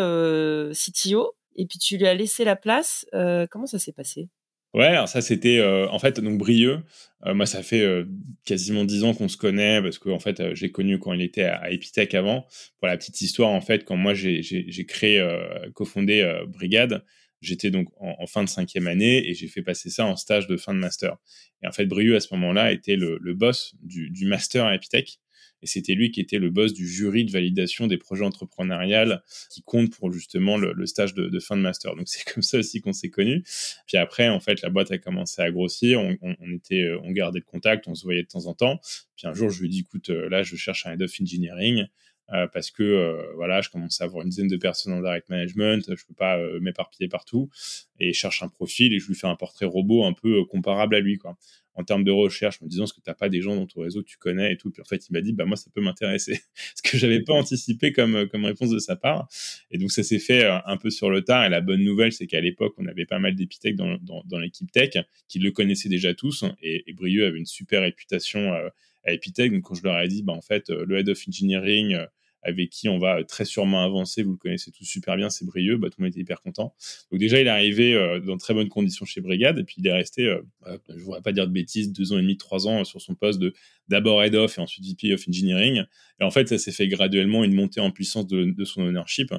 CTO 0.73 1.35
et 1.55 1.65
puis 1.67 1.77
tu 1.77 1.97
lui 1.97 2.07
as 2.07 2.15
laissé 2.15 2.43
la 2.43 2.55
place. 2.55 3.05
comment 3.51 3.67
ça 3.67 3.79
s'est 3.79 3.93
passé? 3.93 4.29
Ouais, 4.75 4.87
alors 4.87 5.07
ça 5.07 5.21
c'était 5.21 5.59
euh, 5.59 5.87
en 5.87 5.99
fait 5.99 6.19
donc 6.19 6.37
Brieux. 6.37 6.83
Euh, 7.25 7.33
moi, 7.33 7.45
ça 7.45 7.63
fait 7.63 7.81
euh, 7.81 8.03
quasiment 8.43 8.83
dix 8.83 9.05
ans 9.05 9.13
qu'on 9.13 9.29
se 9.29 9.37
connaît 9.37 9.81
parce 9.81 9.97
que 9.97 10.09
en 10.09 10.19
fait, 10.19 10.53
j'ai 10.53 10.69
connu 10.69 10.99
quand 10.99 11.13
il 11.13 11.21
était 11.21 11.45
à, 11.45 11.71
Epitech 11.71 12.13
avant. 12.13 12.45
Pour 12.79 12.89
la 12.89 12.97
petite 12.97 13.21
histoire, 13.21 13.49
en 13.51 13.61
fait, 13.61 13.85
quand 13.85 13.95
moi 13.95 14.13
j'ai 14.13 14.85
créé, 14.85 15.25
cofondé 15.73 16.29
Brigade, 16.49 17.05
j'étais 17.39 17.71
donc 17.71 17.87
en, 18.01 18.27
fin 18.27 18.43
de 18.43 18.49
cinquième 18.49 18.87
année 18.87 19.27
et 19.29 19.33
j'ai 19.33 19.47
fait 19.47 19.61
passer 19.61 19.89
ça 19.89 20.05
en 20.05 20.17
stage 20.17 20.47
de 20.47 20.57
fin 20.57 20.73
de 20.73 20.79
master. 20.79 21.15
Et 21.63 21.67
en 21.67 21.71
fait, 21.71 21.85
Brieux 21.85 22.17
à 22.17 22.19
ce 22.19 22.33
moment-là 22.33 22.73
était 22.73 22.97
le, 22.97 23.17
le 23.21 23.33
boss 23.33 23.75
du, 23.81 24.09
du, 24.09 24.25
master 24.25 24.65
à 24.65 24.75
Epitech 24.75 25.19
et 25.65 25.67
c'était 25.67 25.95
lui 25.95 26.11
qui 26.11 26.21
était 26.21 26.37
le 26.37 26.51
boss 26.51 26.73
du 26.73 26.87
jury 26.87 27.25
de 27.25 27.31
validation 27.31 27.87
des 27.87 27.97
projets 27.97 28.23
entrepreneuriales 28.23 29.23
qui 29.49 29.63
compte 29.63 29.97
pour 29.97 30.11
justement 30.11 30.59
le, 30.59 30.85
stage 30.85 31.15
de, 31.15 31.39
fin 31.39 31.57
de 31.57 31.61
master. 31.63 31.95
Donc 31.95 32.07
c'est 32.07 32.23
comme 32.33 32.43
ça 32.43 32.59
aussi 32.59 32.81
qu'on 32.81 32.93
s'est 32.93 33.09
connus. 33.09 33.43
Puis 33.87 33.97
après, 33.97 34.29
en 34.29 34.39
fait, 34.39 34.61
la 34.61 34.69
boîte 34.69 34.91
a 34.91 34.99
commencé 34.99 35.41
à 35.41 35.49
grossir. 35.49 35.99
On, 36.21 36.35
était, 36.53 36.91
on 37.01 37.09
gardait 37.09 37.39
le 37.39 37.45
contact, 37.45 37.87
on 37.87 37.95
se 37.95 38.03
voyait 38.03 38.21
de 38.21 38.27
temps 38.27 38.45
en 38.45 38.53
temps. 38.53 38.79
Puis 39.17 39.25
un 39.25 39.33
jour, 39.33 39.49
je 39.49 39.59
lui 39.59 39.65
ai 39.65 39.69
dit, 39.71 39.79
écoute, 39.79 40.11
euh, 40.11 40.29
là, 40.29 40.43
je 40.43 40.55
cherche 40.55 40.85
un 40.85 40.93
head 40.93 41.01
of 41.01 41.11
engineering. 41.19 41.87
Euh, 42.31 42.47
parce 42.47 42.71
que 42.71 42.83
euh, 42.83 43.33
voilà, 43.35 43.61
je 43.61 43.69
commence 43.69 44.01
à 44.01 44.05
avoir 44.05 44.23
une 44.23 44.29
dizaine 44.29 44.47
de 44.47 44.57
personnes 44.57 44.93
en 44.93 45.01
direct 45.01 45.29
management, 45.29 45.83
je 45.95 46.05
peux 46.07 46.15
pas 46.15 46.39
m'éparpiller 46.59 47.07
partout, 47.07 47.51
et 47.99 48.13
je 48.13 48.17
cherche 48.17 48.41
un 48.41 48.47
profil 48.47 48.93
et 48.93 48.99
je 48.99 49.07
lui 49.07 49.13
fais 49.13 49.27
un 49.27 49.35
portrait 49.35 49.67
robot 49.67 50.05
un 50.05 50.13
peu 50.13 50.43
comparable 50.45 50.95
à 50.95 50.99
lui, 50.99 51.17
quoi 51.17 51.37
en 51.75 51.83
termes 51.83 52.03
de 52.03 52.11
recherche, 52.11 52.61
me 52.61 52.67
disant 52.67 52.85
ce 52.85 52.93
que 52.93 53.01
tu 53.01 53.09
n'as 53.09 53.13
pas 53.13 53.29
des 53.29 53.41
gens 53.41 53.55
dans 53.55 53.67
ton 53.67 53.81
réseau 53.81 54.01
que 54.01 54.07
tu 54.07 54.17
connais 54.17 54.53
et 54.53 54.57
tout. 54.57 54.71
Puis 54.71 54.81
en 54.81 54.85
fait, 54.85 55.07
il 55.09 55.13
m'a 55.13 55.21
dit, 55.21 55.33
bah 55.33 55.45
moi, 55.45 55.57
ça 55.57 55.69
peut 55.73 55.81
m'intéresser. 55.81 56.39
ce 56.75 56.81
que 56.81 56.97
j'avais 56.97 57.21
pas 57.21 57.33
anticipé 57.33 57.91
comme, 57.91 58.27
comme 58.29 58.45
réponse 58.45 58.69
de 58.69 58.79
sa 58.79 58.95
part. 58.95 59.27
Et 59.71 59.77
donc, 59.77 59.91
ça 59.91 60.03
s'est 60.03 60.19
fait 60.19 60.45
euh, 60.45 60.57
un 60.65 60.77
peu 60.77 60.89
sur 60.89 61.09
le 61.09 61.21
tard. 61.23 61.45
Et 61.45 61.49
la 61.49 61.61
bonne 61.61 61.83
nouvelle, 61.83 62.13
c'est 62.13 62.27
qu'à 62.27 62.41
l'époque, 62.41 62.73
on 62.77 62.85
avait 62.85 63.05
pas 63.05 63.19
mal 63.19 63.35
d'épithèques 63.35 63.75
dans, 63.75 63.97
dans, 64.01 64.39
l'équipe 64.39 64.71
tech 64.71 64.93
qui 65.27 65.39
le 65.39 65.51
connaissaient 65.51 65.89
déjà 65.89 66.13
tous. 66.13 66.45
Et, 66.61 66.83
et 66.87 66.93
Brieux 66.93 67.25
avait 67.25 67.39
une 67.39 67.45
super 67.45 67.81
réputation 67.81 68.53
euh, 68.53 68.69
à 69.03 69.11
Epitech. 69.13 69.51
Donc, 69.51 69.63
quand 69.63 69.75
je 69.75 69.83
leur 69.83 69.99
ai 69.99 70.07
dit, 70.07 70.23
bah, 70.23 70.33
en 70.33 70.41
fait, 70.41 70.69
euh, 70.69 70.85
le 70.87 70.97
head 70.97 71.09
of 71.09 71.21
engineering, 71.27 71.97
avec 72.45 72.69
qui 72.69 72.87
on 72.87 72.99
va 72.99 73.23
très 73.23 73.43
sûrement 73.43 73.83
avancer. 73.83 74.21
Vous 74.21 74.31
le 74.31 74.37
connaissez 74.37 74.71
tous 74.71 74.85
super 74.85 75.17
bien, 75.17 75.29
c'est 75.29 75.45
Brieux. 75.45 75.77
Bah, 75.77 75.89
tout 75.89 75.95
le 75.97 76.03
monde 76.03 76.11
était 76.11 76.21
hyper 76.21 76.41
content. 76.41 76.75
Donc 77.11 77.19
déjà, 77.19 77.41
il 77.41 77.47
est 77.47 77.49
arrivé 77.49 77.95
euh, 77.95 78.19
dans 78.19 78.37
très 78.37 78.53
bonnes 78.53 78.69
conditions 78.69 79.05
chez 79.05 79.19
Brigade, 79.19 79.57
et 79.57 79.63
puis 79.63 79.77
il 79.79 79.87
est 79.87 79.91
resté, 79.91 80.27
euh, 80.27 80.41
euh, 80.67 80.77
je 80.89 80.93
ne 80.93 80.99
voudrais 80.99 81.21
pas 81.21 81.31
dire 81.31 81.47
de 81.47 81.51
bêtises, 81.51 81.91
deux 81.91 82.13
ans 82.13 82.19
et 82.19 82.21
demi, 82.21 82.37
trois 82.37 82.67
ans 82.67 82.83
sur 82.83 83.01
son 83.01 83.15
poste 83.15 83.39
de 83.39 83.53
d'abord 83.87 84.23
head 84.23 84.35
of 84.35 84.57
et 84.57 84.61
ensuite 84.61 84.85
VP 84.85 85.13
of 85.13 85.27
engineering. 85.27 85.83
Et 86.21 86.23
en 86.23 86.29
fait, 86.29 86.47
ça 86.47 86.59
s'est 86.59 86.71
fait 86.71 86.87
graduellement 86.87 87.43
une 87.43 87.55
montée 87.55 87.79
en 87.79 87.89
puissance 87.91 88.27
de, 88.27 88.63
son 88.63 88.83
ownership. 88.83 89.33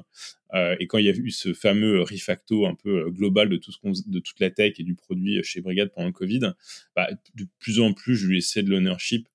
et 0.55 0.87
quand 0.87 0.99
il 0.99 1.07
y 1.07 1.09
a 1.09 1.13
eu 1.13 1.31
ce 1.31 1.53
fameux 1.53 2.03
refacto 2.03 2.67
un 2.67 2.75
peu 2.75 3.11
global 3.11 3.49
de 3.49 3.57
tout 3.57 3.73
ce 3.73 3.79
de 4.09 4.19
toute 4.21 4.39
la 4.41 4.51
tech 4.51 4.75
et 4.79 4.85
du 4.85 4.95
produit 4.95 5.43
chez 5.43 5.61
Brigade 5.61 5.91
pendant 5.93 6.07
le 6.07 6.13
Covid, 6.13 6.53
bah, 6.95 7.09
de 7.35 7.47
plus 7.59 7.81
en 7.81 7.93
plus, 7.93 8.17
je 8.17 8.29
lui 8.29 8.39
ai 8.39 8.63
de 8.63 8.71
l'ownership 8.71 9.29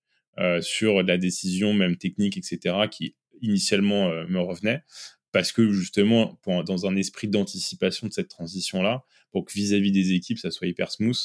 sur 0.61 1.03
la 1.03 1.17
décision 1.17 1.73
même 1.73 1.97
technique, 1.97 2.37
etc., 2.37 2.75
qui 2.89 3.15
initialement 3.41 4.09
euh, 4.09 4.25
me 4.27 4.39
revenait 4.39 4.83
parce 5.31 5.51
que 5.51 5.71
justement, 5.71 6.37
dans 6.45 6.85
un 6.85 6.95
esprit 6.95 7.27
d'anticipation 7.27 8.07
de 8.07 8.11
cette 8.11 8.27
transition-là, 8.27 9.05
pour 9.31 9.45
que 9.45 9.53
vis-à-vis 9.53 9.91
des 9.91 10.11
équipes, 10.11 10.37
ça 10.37 10.51
soit 10.51 10.67
hyper 10.67 10.91
smooth 10.91 11.17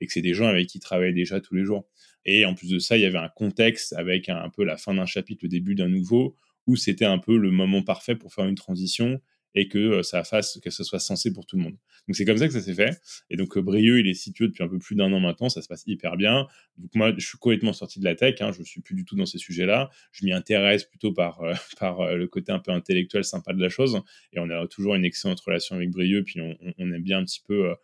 et 0.00 0.06
que 0.06 0.12
c'est 0.12 0.20
des 0.20 0.34
gens 0.34 0.46
avec 0.46 0.66
qui 0.66 0.80
travaillent 0.80 1.14
déjà 1.14 1.40
tous 1.40 1.54
les 1.54 1.64
jours. 1.64 1.88
Et 2.26 2.44
en 2.44 2.54
plus 2.54 2.68
de 2.70 2.78
ça, 2.78 2.96
il 2.96 3.02
y 3.02 3.06
avait 3.06 3.18
un 3.18 3.28
contexte 3.28 3.92
avec 3.94 4.28
un 4.28 4.50
peu 4.50 4.64
la 4.64 4.76
fin 4.76 4.94
d'un 4.94 5.06
chapitre, 5.06 5.40
le 5.44 5.48
début 5.48 5.74
d'un 5.74 5.88
nouveau, 5.88 6.36
où 6.66 6.76
c'était 6.76 7.04
un 7.04 7.18
peu 7.18 7.36
le 7.36 7.50
moment 7.50 7.82
parfait 7.82 8.16
pour 8.16 8.32
faire 8.32 8.46
une 8.46 8.54
transition 8.54 9.20
et 9.54 9.68
que 9.68 9.78
euh, 9.78 10.02
ça 10.02 10.24
fasse 10.24 10.58
que 10.62 10.70
ce 10.70 10.84
soit 10.84 10.98
censé 10.98 11.32
pour 11.32 11.46
tout 11.46 11.56
le 11.56 11.62
monde. 11.62 11.76
Donc 12.08 12.16
c'est 12.16 12.24
comme 12.24 12.36
ça 12.36 12.46
que 12.46 12.52
ça 12.52 12.60
s'est 12.60 12.74
fait. 12.74 13.00
Et 13.30 13.36
donc 13.36 13.56
euh, 13.56 13.62
Brieux, 13.62 14.00
il 14.00 14.08
est 14.08 14.14
situé 14.14 14.48
depuis 14.48 14.62
un 14.62 14.68
peu 14.68 14.78
plus 14.78 14.96
d'un 14.96 15.12
an 15.12 15.20
maintenant, 15.20 15.48
ça 15.48 15.62
se 15.62 15.68
passe 15.68 15.84
hyper 15.86 16.16
bien. 16.16 16.46
Donc 16.78 16.94
moi, 16.94 17.12
je 17.16 17.26
suis 17.26 17.38
complètement 17.38 17.72
sorti 17.72 18.00
de 18.00 18.04
la 18.04 18.14
tech, 18.14 18.40
hein, 18.40 18.50
je 18.52 18.62
suis 18.62 18.80
plus 18.80 18.94
du 18.94 19.04
tout 19.04 19.16
dans 19.16 19.26
ces 19.26 19.38
sujets-là. 19.38 19.90
Je 20.12 20.24
m'y 20.24 20.32
intéresse 20.32 20.84
plutôt 20.84 21.12
par 21.12 21.40
euh, 21.42 21.54
par 21.78 22.14
le 22.14 22.26
côté 22.26 22.52
un 22.52 22.58
peu 22.58 22.72
intellectuel 22.72 23.24
sympa 23.24 23.52
de 23.52 23.60
la 23.60 23.68
chose. 23.68 24.00
Et 24.32 24.40
on 24.40 24.50
a 24.50 24.66
toujours 24.66 24.94
une 24.94 25.04
excellente 25.04 25.40
relation 25.40 25.76
avec 25.76 25.90
Brieux, 25.90 26.24
puis 26.24 26.40
on, 26.40 26.56
on 26.78 26.92
aime 26.92 27.02
bien 27.02 27.18
un 27.18 27.24
petit 27.24 27.42
peu 27.46 27.74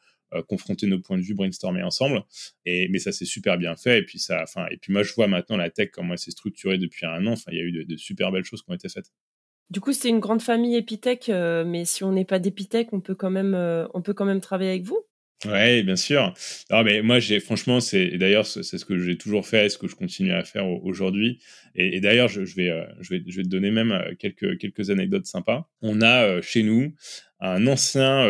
confronter 0.46 0.86
nos 0.86 1.00
points 1.00 1.18
de 1.18 1.22
vue, 1.22 1.34
brainstormer 1.34 1.82
ensemble. 1.82 2.22
Et 2.64 2.88
mais 2.88 3.00
ça 3.00 3.10
s'est 3.10 3.24
super 3.24 3.58
bien 3.58 3.74
fait. 3.74 3.98
Et 3.98 4.02
puis 4.04 4.20
ça, 4.20 4.42
enfin, 4.42 4.66
et 4.70 4.76
puis 4.76 4.92
moi 4.92 5.02
je 5.02 5.12
vois 5.12 5.26
maintenant 5.26 5.56
la 5.56 5.70
tech 5.70 5.90
comment 5.92 6.12
elle 6.12 6.18
s'est 6.18 6.30
structurée 6.30 6.78
depuis 6.78 7.04
un 7.06 7.26
an. 7.26 7.32
Enfin, 7.32 7.50
il 7.52 7.58
y 7.58 7.60
a 7.60 7.64
eu 7.64 7.84
de, 7.84 7.96
super 7.96 8.30
belles 8.30 8.44
choses 8.44 8.62
qui 8.62 8.70
ont 8.70 8.74
été 8.74 8.88
faites. 8.88 9.10
Du 9.70 9.80
coup, 9.80 9.92
c'est 9.92 10.08
une 10.08 10.20
grande 10.20 10.42
famille 10.42 10.76
Epitech, 10.76 11.28
mais 11.28 11.84
si 11.84 12.02
on 12.04 12.12
n'est 12.12 12.24
pas 12.24 12.38
d'Epitech, 12.38 12.92
on 12.92 13.00
peut 13.00 13.14
quand 13.14 13.30
même, 13.30 13.54
on 13.94 14.02
peut 14.02 14.14
quand 14.14 14.24
même 14.24 14.40
travailler 14.40 14.70
avec 14.70 14.82
vous. 14.82 15.04
Ouais, 15.46 15.82
bien 15.82 15.96
sûr. 15.96 16.34
Non, 16.70 16.82
mais 16.82 17.00
moi, 17.00 17.18
franchement, 17.40 17.80
c'est 17.80 18.18
d'ailleurs 18.18 18.46
c'est 18.46 18.62
ce 18.62 18.84
que 18.84 18.98
j'ai 18.98 19.16
toujours 19.16 19.46
fait, 19.46 19.66
et 19.66 19.68
ce 19.70 19.78
que 19.78 19.88
je 19.88 19.96
continue 19.96 20.32
à 20.32 20.44
faire 20.44 20.68
aujourd'hui. 20.68 21.40
Et, 21.74 22.00
d'ailleurs, 22.00 22.28
je, 22.28 22.42
vais, 22.42 22.68
euh, 22.68 22.84
je 23.00 23.14
vais, 23.14 23.22
je 23.26 23.36
vais 23.38 23.42
te 23.44 23.48
donner 23.48 23.70
même 23.70 23.92
euh, 23.92 24.14
quelques 24.18 24.58
quelques 24.58 24.90
anecdotes 24.90 25.24
sympas. 25.24 25.66
On 25.80 26.02
a 26.02 26.24
euh, 26.24 26.42
chez 26.42 26.62
nous 26.62 26.94
un 27.40 27.66
ancien 27.66 28.28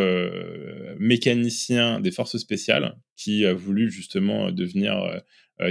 mécanicien 1.00 2.00
des 2.00 2.12
forces 2.12 2.37
spéciales 2.37 2.97
qui 3.16 3.44
a 3.44 3.52
voulu 3.54 3.90
justement 3.90 4.52
devenir 4.52 5.20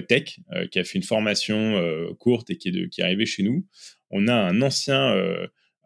tech, 0.10 0.42
qui 0.72 0.80
a 0.80 0.84
fait 0.84 0.98
une 0.98 1.04
formation 1.04 1.82
courte 2.20 2.50
et 2.50 2.58
qui 2.58 2.68
est, 2.68 2.72
de, 2.74 2.86
qui 2.88 3.00
est 3.00 3.06
arrivé 3.06 3.26
chez 3.26 3.44
nous. 3.44 3.66
On 4.12 4.28
a 4.28 4.34
un 4.34 4.62
ancien 4.62 5.16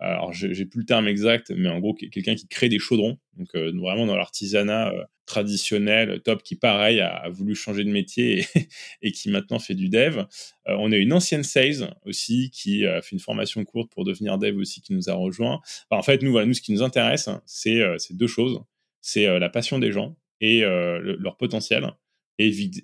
alors 0.03 0.33
j'ai 0.33 0.65
plus 0.65 0.81
le 0.81 0.85
terme 0.85 1.07
exact, 1.07 1.51
mais 1.55 1.69
en 1.69 1.79
gros 1.79 1.93
quelqu'un 1.93 2.35
qui 2.35 2.47
crée 2.47 2.67
des 2.67 2.79
chaudrons, 2.79 3.17
donc 3.37 3.55
euh, 3.55 3.71
vraiment 3.73 4.05
dans 4.05 4.17
l'artisanat 4.17 4.91
euh, 4.91 5.03
traditionnel, 5.25 6.21
top, 6.23 6.43
qui 6.43 6.57
pareil 6.57 6.99
a, 6.99 7.29
voulu 7.29 7.55
changer 7.55 7.85
de 7.85 7.89
métier 7.89 8.45
et, 9.01 9.11
qui 9.13 9.29
maintenant 9.29 9.59
fait 9.59 9.75
du 9.75 9.87
dev. 9.87 10.19
Euh, 10.67 10.75
on 10.77 10.91
a 10.91 10.97
une 10.97 11.13
ancienne 11.13 11.43
sales 11.43 11.95
aussi 12.03 12.51
qui 12.51 12.85
a 12.85 13.01
fait 13.01 13.15
une 13.15 13.21
formation 13.21 13.63
courte 13.63 13.91
pour 13.93 14.03
devenir 14.03 14.37
dev 14.37 14.57
aussi 14.57 14.81
qui 14.81 14.93
nous 14.93 15.09
a 15.09 15.13
rejoint. 15.13 15.61
en 15.89 16.03
fait 16.03 16.21
nous 16.21 16.53
ce 16.53 16.61
qui 16.61 16.73
nous 16.73 16.83
intéresse 16.83 17.29
hein, 17.29 17.41
c'est 17.45 17.81
deux 18.11 18.27
choses, 18.27 18.59
c'est 18.99 19.39
la 19.39 19.49
passion 19.49 19.79
des 19.79 19.93
gens 19.93 20.17
et 20.41 20.61
leur 20.61 21.37
potentiel 21.37 21.93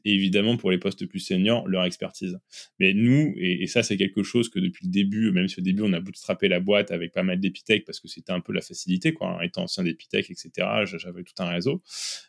évidemment 0.06 0.58
pour 0.58 0.72
les 0.72 0.78
postes 0.78 1.06
plus 1.06 1.20
seniors, 1.20 1.68
leur 1.68 1.86
expertise. 1.86 2.40
Mais 2.80 2.94
nous, 2.94 3.34
et, 3.38 3.68
ça 3.68 3.84
c'est 3.84 3.98
quelque 3.98 4.24
chose 4.24 4.50
que 4.50 4.60
depuis 4.60 4.86
le 4.86 4.92
début, 4.92 5.32
même 5.32 5.48
si 5.48 5.60
au 5.60 5.64
début 5.64 5.84
on 5.84 5.94
a 5.94 6.00
bootstrappé 6.00 6.48
la 6.48 6.60
boîte 6.60 6.92
avec 6.92 7.12
pas 7.12 7.24
mal 7.24 7.40
d'épithèques 7.40 7.86
parce 7.86 8.00
que 8.00 8.08
c'était 8.08 8.32
un 8.32 8.40
peu 8.40 8.54
la 8.54 8.62
facilité, 8.62 9.14
quoi, 9.14 9.38
hein, 9.38 9.42
étant 9.42 9.64
ancien 9.64 9.84
d'épithèque, 9.84 10.30
etc., 10.30 10.52
j'avais 10.86 11.24
tout 11.24 11.34
un 11.40 11.48
réseau. 11.48 11.82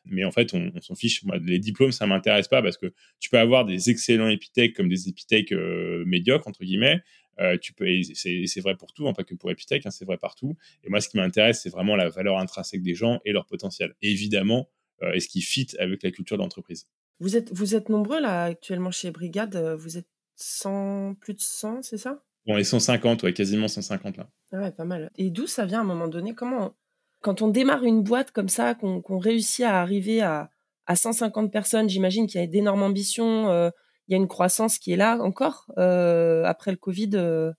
Mais 0.05 0.25
en 0.25 0.31
fait, 0.31 0.55
on, 0.55 0.73
s'en 0.81 0.95
fiche. 0.95 1.25
Les 1.45 1.59
diplômes, 1.59 1.93
ça 1.93 2.07
m'intéresse 2.07 2.49
pas 2.49 2.63
parce 2.63 2.77
que 2.77 2.93
tu 3.19 3.31
peux 3.31 3.39
avoir 3.39 3.65
des 3.65 3.91
excellents 3.91 4.29
épithèques 4.29 4.75
comme 4.75 4.89
des 4.89 5.09
épithèques 5.09 5.53
euh, 5.53 6.05
médiocres, 6.07 6.49
entre 6.49 6.65
guillemets, 6.65 7.03
euh, 7.41 7.57
tu 7.57 7.73
peux, 7.73 7.87
c'est 8.15 8.61
vrai 8.61 8.77
pour 8.77 8.93
tout, 8.93 9.09
hein, 9.09 9.15
pas 9.15 9.25
que 9.25 9.35
pour 9.35 9.51
Epitech, 9.51 9.87
hein, 9.87 9.91
c'est 9.91 10.05
vrai 10.05 10.19
partout. 10.19 10.57
Et 10.85 10.91
moi, 10.91 11.01
ce 11.01 11.09
qui 11.09 11.17
m'intéresse, 11.17 11.63
c'est 11.63 11.71
vraiment 11.71 11.97
la 11.97 12.09
valeur 12.09 12.39
intrinsèque 12.39 12.83
des 12.83 12.95
gens 12.95 13.21
et 13.25 13.33
leur 13.33 13.47
potentiel. 13.47 13.95
Évidemment, 14.03 14.69
euh, 15.03 15.13
est-ce 15.13 15.29
qui 15.29 15.41
fit 15.41 15.69
avec 15.79 16.03
la 16.03 16.11
culture 16.11 16.37
d'entreprise? 16.37 16.89
Vous 17.21 17.37
êtes, 17.37 17.53
vous 17.53 17.75
êtes 17.75 17.91
nombreux 17.91 18.21
là 18.21 18.45
actuellement 18.45 18.91
chez 18.91 19.11
Brigade. 19.11 19.55
Euh, 19.55 19.77
vous 19.77 19.99
êtes 19.99 20.09
100, 20.37 21.15
plus 21.21 21.35
de 21.35 21.41
100, 21.41 21.83
c'est 21.83 21.99
ça? 21.99 22.23
On 22.47 22.57
est 22.57 22.65
150, 22.65 23.23
ouais, 23.23 23.35
quasiment 23.35 23.69
150 23.69 24.17
là. 24.17 24.29
Ah 24.53 24.61
ouais, 24.61 24.73
pas 24.73 24.87
mal. 24.87 25.11
Et 25.17 25.31
d'où 25.31 25.47
ça 25.47 25.67
vient 25.67 25.81
à 25.81 25.83
un 25.83 25.87
moment 25.87 26.09
donné? 26.09 26.35
Comment, 26.35 26.75
quand 27.21 27.43
on 27.43 27.49
démarre 27.49 27.85
une 27.85 28.03
boîte 28.03 28.31
comme 28.31 28.49
ça, 28.49 28.75
qu'on 28.75 29.19
réussit 29.19 29.67
à 29.67 29.81
arriver 29.83 30.23
à, 30.23 30.51
à 30.87 30.97
150 30.97 31.53
personnes, 31.53 31.91
j'imagine 31.91 32.27
qu'il 32.27 32.41
y 32.41 32.45
a 32.45 32.47
d'énormes 32.47 32.83
ambitions. 32.83 33.51
Euh, 33.51 33.69
il 34.09 34.13
y 34.13 34.15
a 34.15 34.17
une 34.17 34.27
croissance 34.27 34.79
qui 34.79 34.91
est 34.91 34.97
là 34.97 35.19
encore 35.21 35.71
euh, 35.79 36.43
après 36.45 36.73
le 36.73 36.79
Covid, 36.79 37.13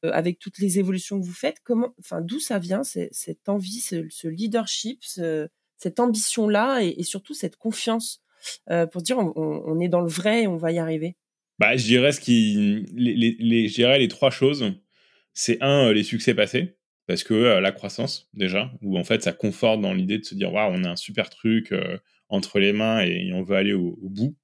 avec 0.03 0.37
toutes 0.37 0.57
les 0.57 0.79
évolutions 0.79 1.17
que 1.17 1.25
vous 1.25 1.31
faites. 1.31 1.57
Comment, 1.63 1.93
enfin, 1.99 2.19
d'où 2.19 2.41
ça 2.41 2.59
vient 2.59 2.83
cette 2.83 3.47
envie, 3.47 3.79
ce, 3.79 4.27
leadership, 4.27 5.01
cette 5.05 5.99
ambition-là 6.01 6.81
et, 6.81 6.95
et, 6.97 7.03
surtout 7.03 7.33
cette 7.33 7.55
confiance 7.55 8.21
pour 8.91 9.01
dire 9.01 9.17
on, 9.17 9.79
est 9.79 9.89
dans 9.89 10.01
le 10.01 10.09
vrai 10.09 10.43
et 10.43 10.47
on 10.47 10.57
va 10.57 10.71
y 10.71 10.79
arriver 10.79 11.15
bah, 11.59 11.77
Je 11.77 11.83
dirais, 11.85 12.11
ce 12.11 12.19
qui, 12.19 12.85
les, 12.93 13.35
les, 13.39 13.67
je 13.67 13.75
dirais 13.75 13.99
les 13.99 14.07
trois 14.07 14.31
choses. 14.31 14.73
C'est 15.33 15.61
un, 15.61 15.87
euh, 15.87 15.93
les 15.93 16.03
succès 16.03 16.33
passés, 16.33 16.75
parce 17.07 17.23
que 17.23 17.33
euh, 17.33 17.61
la 17.61 17.71
croissance, 17.71 18.29
déjà, 18.33 18.71
où 18.81 18.97
en 18.97 19.03
fait 19.03 19.23
ça 19.23 19.31
conforte 19.31 19.79
dans 19.79 19.93
l'idée 19.93 20.17
de 20.17 20.25
se 20.25 20.35
dire 20.35 20.51
waouh, 20.51 20.73
on 20.73 20.83
a 20.83 20.89
un 20.89 20.95
super 20.95 21.29
truc 21.29 21.73
entre 22.29 22.59
les 22.59 22.73
mains 22.73 23.01
et, 23.01 23.31
on 23.33 23.43
veut 23.43 23.55
aller 23.55 23.73
au, 23.73 23.97
bout 24.01 24.35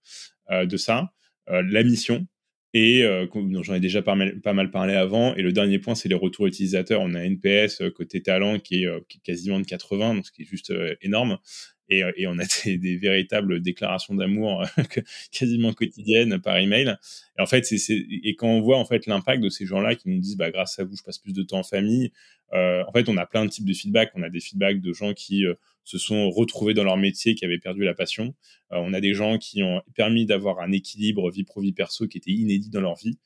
de 0.50 0.78
ça. 0.78 1.12
la 1.48 1.84
mission, 1.84 2.26
et 2.74 3.04
j'en 3.62 3.74
ai 3.74 3.80
déjà 3.80 4.02
pas 4.02 4.16
mal, 4.16 4.40
pas 4.42 4.54
mal, 4.54 4.72
parlé 4.72 4.94
avant. 4.94 5.36
Et 5.36 5.42
le 5.42 5.52
dernier 5.52 5.80
point, 5.80 5.96
c'est 5.96 6.10
les 6.10 6.16
retours 6.16 6.48
utilisateurs. 6.48 7.02
On 7.02 7.14
a 7.16 7.24
NPS 7.24 7.82
côté 7.96 8.22
talent 8.22 8.60
qui 8.60 8.84
est, 8.84 9.08
qui 9.10 9.18
est 9.18 9.22
quasiment 9.22 9.60
de 9.60 9.66
80, 9.66 10.16
donc 10.16 10.26
ce 10.26 10.32
qui 10.32 10.44
est 10.44 10.46
juste 10.46 10.74
énorme. 11.02 11.38
Euh, 11.92 12.12
et, 12.16 12.28
on 12.28 12.38
a 12.40 12.44
des, 12.66 12.98
véritables 12.98 13.62
déclarations 13.62 14.16
d'amour 14.16 14.62
euh, 14.62 14.84
quasiment 15.32 15.74
quotidiennes 15.74 16.40
par 16.40 16.58
email. 16.58 16.96
Et 17.38 17.42
en 17.42 17.46
fait, 17.46 17.66
c'est, 17.66 17.78
et 17.90 18.36
quand 18.36 18.48
on 18.48 18.62
voit 18.62 18.78
en 18.78 18.86
fait 18.86 19.06
l'impact 19.06 19.44
de 19.44 19.50
ces 19.50 19.66
gens-là 19.66 19.96
qui 19.96 20.10
nous 20.10 20.20
disent, 20.20 20.38
bah, 20.38 20.52
grâce 20.52 20.80
à 20.80 20.84
vous, 20.84 20.96
je 20.96 21.04
passe 21.04 21.18
plus 21.18 21.34
de 21.34 21.44
temps 21.44 21.60
en 21.60 21.64
famille. 21.64 22.12
Euh, 22.54 22.84
en 22.88 22.92
fait, 22.92 23.10
on 23.10 23.18
a 23.18 23.26
plein 23.26 23.46
de 23.46 23.50
types 23.50 23.66
de 23.66 23.74
feedback. 23.74 24.12
On 24.16 24.24
a 24.24 24.30
des 24.30 24.40
feedbacks 24.40 24.82
de 24.82 24.94
gens 24.94 25.14
qui 25.14 25.44
se 25.84 25.98
sont 25.98 26.30
retrouvés 26.30 26.74
dans 26.74 26.84
leur 26.84 26.98
métier, 26.98 27.36
qui 27.36 27.46
avaient 27.46 27.60
perdu 27.60 27.84
la 27.84 27.94
passion. 27.94 28.34
on 28.72 28.94
a 28.94 29.00
des 29.00 29.14
gens 29.14 29.38
qui 29.38 29.64
ont 29.64 29.82
permis 29.96 30.26
d'avoir 30.26 30.60
un 30.60 30.72
équilibre 30.72 31.30
vie 31.32 31.44
pro 31.44 31.62
vie 31.62 31.72
perso 31.72 32.08
qui 32.08 32.18
était 32.18 32.32
inédit 32.32 32.70
dans 32.70 32.82
leur 32.82 32.96
vie. 32.96 33.18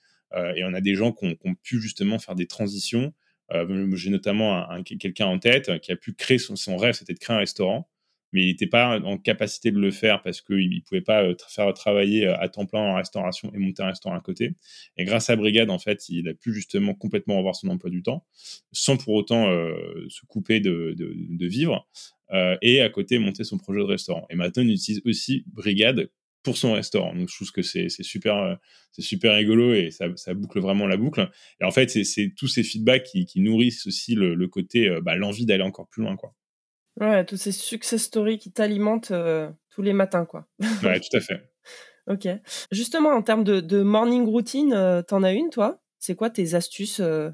et 0.56 0.64
on 0.64 0.74
a 0.74 0.82
des 0.82 0.96
gens 0.96 1.12
qui 1.12 1.26
ont, 1.44 1.56
pu 1.56 1.82
justement 1.82 2.20
faire 2.20 2.36
des 2.36 2.48
transitions. 2.48 3.14
J'ai 3.52 4.10
notamment 4.10 4.68
quelqu'un 4.84 5.26
en 5.28 5.40
tête 5.40 5.80
qui 5.82 5.92
a 5.92 5.96
pu 5.96 6.14
créer 6.14 6.38
son, 6.38 6.56
son 6.56 6.78
rêve, 6.78 6.94
c'était 6.94 7.14
de 7.14 7.20
créer 7.20 7.36
un 7.36 7.40
restaurant 7.40 7.91
mais 8.32 8.44
il 8.44 8.48
n'était 8.48 8.68
pas 8.68 9.00
en 9.00 9.18
capacité 9.18 9.72
de 9.72 9.80
le 9.80 9.92
faire 9.92 10.22
parce 10.22 10.42
qu'il 10.42 10.70
ne 10.70 10.82
pouvait 10.82 11.02
pas 11.02 11.24
euh, 11.24 11.36
faire 11.50 11.74
travailler 11.74 12.28
euh, 12.28 12.38
à 12.40 12.50
temps 12.50 12.66
plein 12.66 12.80
en 12.80 12.96
restauration 12.96 13.52
et 13.54 13.58
monter 13.58 13.84
un 13.84 13.88
restaurant 13.88 14.16
à 14.16 14.22
côté. 14.22 14.54
Et 14.98 15.06
grâce 15.06 15.30
à 15.30 15.36
Brigade, 15.36 15.70
en 15.70 15.80
fait, 15.80 16.08
il 16.10 16.28
a 16.30 16.34
pu 16.34 16.54
justement 16.54 16.94
complètement 16.94 17.38
revoir 17.38 17.56
son 17.56 17.68
emploi 17.70 17.90
du 17.90 18.04
temps, 18.04 18.26
sans 18.72 18.98
pour 18.98 19.14
autant 19.14 19.50
euh, 19.50 20.06
se 20.10 20.26
couper 20.26 20.60
de, 20.60 20.96
de, 20.98 21.48
vivre, 21.48 21.88
et 22.62 22.80
à 22.80 22.90
côté 22.90 23.20
monter 23.20 23.44
son 23.44 23.58
projet 23.58 23.80
de 23.80 23.86
restaurant. 23.86 24.26
Et 24.30 24.36
maintenant, 24.36 24.64
il 24.64 24.72
utilise 24.72 25.02
aussi 25.04 25.44
Brigade 25.48 26.10
pour 26.44 26.58
son 26.58 26.74
restaurant. 26.74 27.14
Donc 27.14 27.30
je 27.30 27.36
trouve 27.36 27.52
que 27.52 27.62
c'est 27.62 27.90
super, 27.90 28.58
c'est 28.92 29.02
super 29.02 29.36
rigolo 29.36 29.74
et 29.74 29.92
ça, 29.92 30.06
ça, 30.16 30.34
boucle 30.34 30.60
vraiment 30.62 30.88
la 30.88 30.96
boucle. 30.96 31.30
Et 31.60 31.66
en 31.66 31.72
fait, 31.72 31.90
c'est 31.90 32.34
tous 32.38 32.48
ces 32.48 32.64
feedbacks 32.64 33.04
qui, 33.04 33.26
qui 33.26 33.42
nourrissent 33.42 33.86
aussi 33.86 34.16
le, 34.16 34.34
le 34.34 34.48
côté, 34.48 34.90
bah, 35.02 35.16
l'envie 35.16 35.46
d'aller 35.46 35.64
encore 35.64 35.90
plus 35.90 36.04
loin, 36.04 36.16
quoi. 36.16 36.34
Ouais, 37.00 37.26
tous 37.26 37.38
ces 37.38 37.52
success 37.52 38.04
stories 38.04 38.38
qui 38.38 38.52
t'alimentent 38.52 39.12
euh, 39.12 39.50
tous 39.70 39.82
les 39.82 39.94
matins, 39.94 40.26
quoi. 40.26 40.48
ouais, 40.84 41.00
tout 41.00 41.18
à 41.18 41.20
fait. 41.22 41.50
ok. 42.08 42.28
Justement, 42.72 43.10
en 43.10 43.22
termes 43.22 43.44
de, 43.44 43.82
morning 43.82 44.26
routine, 44.26 44.74
euh, 44.74 45.02
t'en 45.02 45.24
as 45.24 45.32
une, 45.32 45.50
toi? 45.50 45.82
C'est 46.00 46.16
quoi 46.16 46.30
tes 46.30 46.56
astuces 46.56 47.00
euh, 47.00 47.30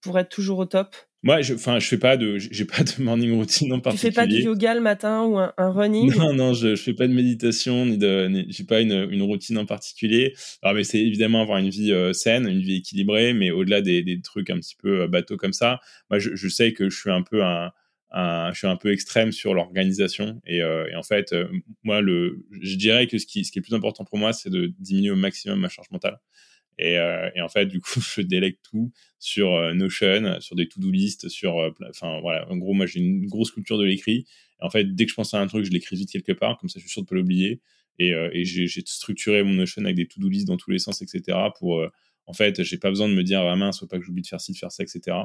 pour 0.00 0.18
être 0.18 0.30
toujours 0.30 0.58
au 0.58 0.64
top? 0.64 0.96
Moi, 1.22 1.40
je, 1.40 1.54
enfin, 1.54 1.78
je 1.78 1.88
fais 1.88 1.98
pas 1.98 2.16
de, 2.16 2.38
j'ai 2.38 2.64
pas 2.64 2.82
de 2.82 2.90
morning 3.02 3.34
routine 3.34 3.72
en 3.72 3.80
particulier. 3.80 4.10
Tu 4.10 4.14
fais 4.14 4.26
pas 4.26 4.26
de 4.26 4.36
yoga 4.36 4.74
le 4.74 4.80
matin 4.80 5.24
ou 5.24 5.38
un, 5.38 5.52
running? 5.56 6.14
Non, 6.16 6.32
non, 6.32 6.52
je, 6.52 6.74
je 6.74 6.82
fais 6.82 6.92
pas 6.92 7.06
de 7.06 7.12
méditation 7.12 7.86
ni 7.86 7.98
de, 7.98 8.44
j'ai 8.48 8.64
pas 8.64 8.80
une, 8.80 9.08
une 9.10 9.22
routine 9.22 9.58
en 9.58 9.66
particulier. 9.66 10.34
Alors, 10.62 10.74
mais 10.74 10.84
c'est 10.84 11.00
évidemment 11.00 11.40
avoir 11.40 11.58
une 11.58 11.70
vie 11.70 11.94
saine, 12.12 12.46
une 12.46 12.60
vie 12.60 12.76
équilibrée, 12.76 13.32
mais 13.32 13.50
au-delà 13.50 13.80
des, 13.80 14.02
des, 14.02 14.20
trucs 14.20 14.50
un 14.50 14.58
petit 14.58 14.76
peu 14.76 15.06
bateaux 15.06 15.38
comme 15.38 15.54
ça, 15.54 15.80
moi, 16.10 16.18
je, 16.18 16.34
je 16.34 16.48
sais 16.48 16.72
que 16.72 16.90
je 16.90 16.98
suis 16.98 17.10
un 17.10 17.22
peu 17.22 17.42
un, 17.42 17.72
je 18.14 18.52
suis 18.54 18.66
un 18.66 18.76
peu 18.76 18.92
extrême 18.92 19.32
sur 19.32 19.54
l'organisation 19.54 20.40
et, 20.46 20.62
euh, 20.62 20.86
en 20.96 21.02
fait 21.02 21.32
euh, 21.32 21.48
moi 21.82 22.00
le 22.00 22.46
je 22.60 22.76
dirais 22.76 23.06
que 23.06 23.18
ce 23.18 23.26
qui, 23.26 23.40
est 23.40 23.56
le 23.56 23.62
plus 23.62 23.74
important 23.74 24.04
pour 24.04 24.18
moi 24.18 24.32
c'est 24.32 24.50
de 24.50 24.72
diminuer 24.78 25.10
au 25.10 25.16
maximum 25.16 25.60
ma 25.60 25.68
charge 25.68 25.90
mentale. 25.90 26.18
Et, 26.78 26.98
euh, 26.98 27.28
en 27.40 27.48
fait 27.48 27.66
du 27.66 27.80
coup 27.80 28.00
je 28.16 28.20
délègue 28.20 28.58
tout 28.62 28.92
sur 29.18 29.74
Notion 29.74 30.40
sur 30.40 30.56
des 30.56 30.68
to-do 30.68 30.90
list 30.90 31.28
sur 31.28 31.56
enfin 31.88 32.20
voilà. 32.20 32.48
En 32.50 32.56
gros 32.56 32.72
moi 32.72 32.86
j'ai 32.86 33.00
une 33.00 33.26
grosse 33.26 33.50
culture 33.50 33.78
de 33.78 33.84
l'écrit. 33.84 34.26
Et 34.60 34.64
en 34.64 34.70
fait 34.70 34.94
dès 34.94 35.06
que 35.06 35.10
je 35.10 35.16
pense 35.16 35.34
à 35.34 35.40
un 35.40 35.46
truc 35.46 35.64
je 35.64 35.70
l'écris 35.70 35.96
vite 35.96 36.10
quelque 36.10 36.32
part. 36.32 36.58
Comme 36.58 36.68
ça 36.68 36.78
je 36.78 36.84
suis 36.84 36.92
sûr 36.92 37.02
de 37.02 37.08
pas 37.08 37.16
l'oublier. 37.16 37.60
Et, 38.00 38.10
et 38.10 38.44
j'ai 38.44 38.82
structuré 38.86 39.44
mon 39.44 39.52
Notion 39.54 39.84
avec 39.84 39.96
des 39.96 40.06
to-do 40.06 40.28
list 40.28 40.46
dans 40.48 40.56
tous 40.56 40.70
les 40.70 40.80
sens 40.80 41.00
etc 41.00 41.38
pour 41.58 41.80
en 42.26 42.32
fait, 42.32 42.62
j'ai 42.62 42.78
pas 42.78 42.88
besoin 42.88 43.08
de 43.08 43.14
me 43.14 43.22
dire 43.22 43.40
ah 43.40 43.56
mince, 43.56 43.80
faut 43.80 43.86
pas 43.86 43.98
que 43.98 44.04
j'oublie 44.04 44.22
de 44.22 44.26
faire 44.26 44.40
ci, 44.40 44.52
de 44.52 44.58
faire 44.58 44.72
ça, 44.72 44.82
etc. 44.82 45.16